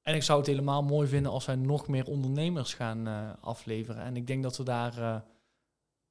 en 0.02 0.15
ik 0.15 0.23
zou 0.23 0.39
het 0.39 0.47
helemaal 0.47 0.84
mooi 0.84 1.08
vinden 1.08 1.32
als 1.32 1.45
wij 1.45 1.56
nog 1.56 1.88
meer 1.88 2.06
ondernemers 2.06 2.73
gaan 2.73 3.08
uh, 3.08 3.30
afleveren. 3.41 4.02
En 4.02 4.15
ik 4.15 4.28
denk 4.28 4.43
dat 4.43 4.58
we 4.58 4.63
daar 4.63 5.26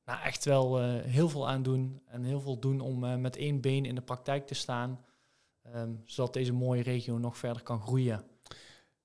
nou 0.04 0.22
echt 0.22 0.44
wel 0.44 0.82
heel 0.90 1.28
veel 1.28 1.48
aan 1.48 1.62
doen. 1.62 2.02
En 2.06 2.22
heel 2.22 2.40
veel 2.40 2.58
doen 2.58 2.80
om 2.80 3.20
met 3.20 3.36
één 3.36 3.60
been 3.60 3.84
in 3.84 3.94
de 3.94 4.00
praktijk 4.00 4.46
te 4.46 4.54
staan. 4.54 5.04
Um, 5.74 6.02
zodat 6.04 6.32
deze 6.32 6.52
mooie 6.52 6.82
regio 6.82 7.18
nog 7.18 7.38
verder 7.38 7.62
kan 7.62 7.80
groeien. 7.80 8.24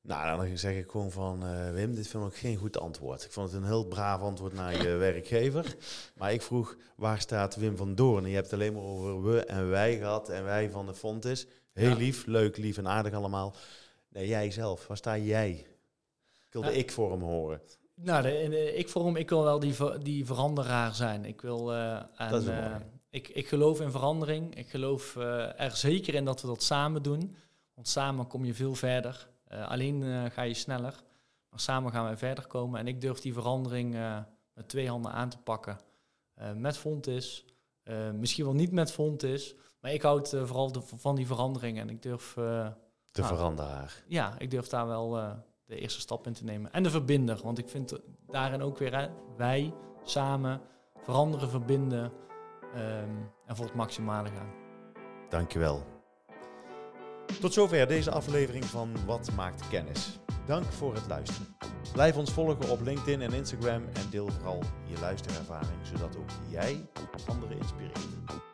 Nou, 0.03 0.37
dan 0.37 0.57
zeg 0.57 0.75
ik 0.75 0.89
gewoon 0.89 1.11
van 1.11 1.45
uh, 1.45 1.71
Wim, 1.71 1.95
dit 1.95 2.07
vind 2.07 2.27
ik 2.27 2.33
geen 2.33 2.57
goed 2.57 2.79
antwoord. 2.79 3.23
Ik 3.23 3.31
vond 3.31 3.51
het 3.51 3.61
een 3.61 3.67
heel 3.67 3.85
braaf 3.85 4.21
antwoord 4.21 4.53
naar 4.53 4.83
je 4.83 4.89
werkgever. 5.07 5.75
Maar 6.15 6.33
ik 6.33 6.41
vroeg, 6.41 6.77
waar 6.95 7.19
staat 7.19 7.55
Wim 7.55 7.77
van 7.77 7.95
Doorn? 7.95 8.25
Je 8.25 8.33
hebt 8.33 8.51
het 8.51 8.53
alleen 8.53 8.73
maar 8.73 8.83
over 8.83 9.23
we 9.23 9.45
en 9.45 9.69
wij 9.69 9.97
gehad 9.97 10.29
en 10.29 10.43
wij 10.43 10.69
van 10.69 10.85
de 10.85 10.93
Fontis. 10.93 11.47
Heel 11.73 11.95
lief, 11.95 12.25
leuk, 12.25 12.57
lief 12.57 12.77
en 12.77 12.87
aardig 12.87 13.13
allemaal. 13.13 13.55
Nee, 14.09 14.27
jij 14.27 14.51
zelf, 14.51 14.87
waar 14.87 14.97
sta 14.97 15.17
jij? 15.17 15.51
Ik 16.45 16.53
wilde 16.53 16.77
ik 16.77 16.91
voor 16.91 17.11
hem 17.11 17.21
horen. 17.21 17.61
Nou, 17.95 18.23
de, 18.23 18.47
de, 18.49 18.75
ik 18.75 18.89
voor 18.89 19.05
hem, 19.05 19.15
ik 19.15 19.29
wil 19.29 19.43
wel 19.43 19.59
die, 19.59 19.75
die 20.01 20.25
veranderaar 20.25 20.95
zijn. 20.95 21.25
Ik 21.25 21.41
wil 21.41 21.73
uh, 21.73 21.99
aan, 22.15 22.43
uh, 22.43 22.75
ik, 23.09 23.27
ik 23.27 23.47
geloof 23.47 23.81
in 23.81 23.91
verandering. 23.91 24.55
Ik 24.55 24.69
geloof 24.69 25.15
er 25.55 25.71
zeker 25.75 26.13
in 26.13 26.25
dat 26.25 26.41
we 26.41 26.47
dat 26.47 26.63
samen 26.63 27.03
doen. 27.03 27.35
Want 27.73 27.87
samen 27.87 28.27
kom 28.27 28.45
je 28.45 28.53
veel 28.53 28.75
verder. 28.75 29.29
Uh, 29.53 29.67
alleen 29.67 30.01
uh, 30.01 30.25
ga 30.25 30.41
je 30.41 30.53
sneller, 30.53 31.03
maar 31.49 31.59
samen 31.59 31.91
gaan 31.91 32.03
wij 32.03 32.17
verder 32.17 32.47
komen. 32.47 32.79
En 32.79 32.87
ik 32.87 33.01
durf 33.01 33.19
die 33.19 33.33
verandering 33.33 33.95
uh, 33.95 34.17
met 34.53 34.69
twee 34.69 34.89
handen 34.89 35.11
aan 35.11 35.29
te 35.29 35.37
pakken. 35.37 35.79
met 36.55 36.77
Fontis, 36.77 37.45
misschien 38.13 38.45
wel 38.45 38.53
niet 38.53 38.71
met 38.71 38.91
Fontis, 38.91 39.55
maar 39.79 39.93
ik 39.93 40.01
houd 40.01 40.29
vooral 40.29 40.71
de, 40.71 40.81
van 40.81 41.15
die 41.15 41.27
verandering. 41.27 41.79
En 41.79 41.89
ik 41.89 42.01
durf... 42.01 42.33
de 42.33 42.73
nou, 43.11 43.27
veranderaar. 43.35 44.03
Ja, 44.07 44.35
ik 44.37 44.51
durf 44.51 44.67
daar 44.67 44.87
wel 44.87 45.11
de 45.65 45.75
eerste 45.75 45.99
stap 45.99 46.27
in 46.27 46.33
te 46.33 46.43
nemen. 46.43 46.71
En 46.71 46.83
de 46.83 46.89
verbinder, 46.89 47.39
want 47.43 47.57
ik 47.57 47.69
vind 47.69 47.99
daarin 48.27 48.61
ook 48.61 48.77
weer 48.77 48.95
hè, 48.97 49.09
wij 49.37 49.73
samen 50.03 50.61
veranderen, 51.03 51.49
verbinden 51.49 52.11
um, 52.75 53.31
en 53.45 53.55
voor 53.55 53.65
het 53.65 53.75
maximale 53.75 54.29
gaan. 54.29 54.53
Dankjewel. 55.29 55.90
Tot 57.39 57.53
zover 57.53 57.87
deze 57.87 58.11
aflevering 58.11 58.65
van 58.65 59.05
Wat 59.05 59.31
maakt 59.35 59.67
kennis. 59.69 60.19
Dank 60.45 60.71
voor 60.71 60.93
het 60.93 61.07
luisteren. 61.07 61.55
Blijf 61.93 62.17
ons 62.17 62.31
volgen 62.31 62.69
op 62.69 62.81
LinkedIn 62.81 63.21
en 63.21 63.33
Instagram 63.33 63.83
en 63.93 64.09
deel 64.09 64.29
vooral 64.29 64.63
je 64.85 64.99
luisterervaring, 64.99 65.79
zodat 65.93 66.17
ook 66.17 66.29
jij 66.49 66.89
anderen 67.27 67.57
inspireert. 67.57 68.50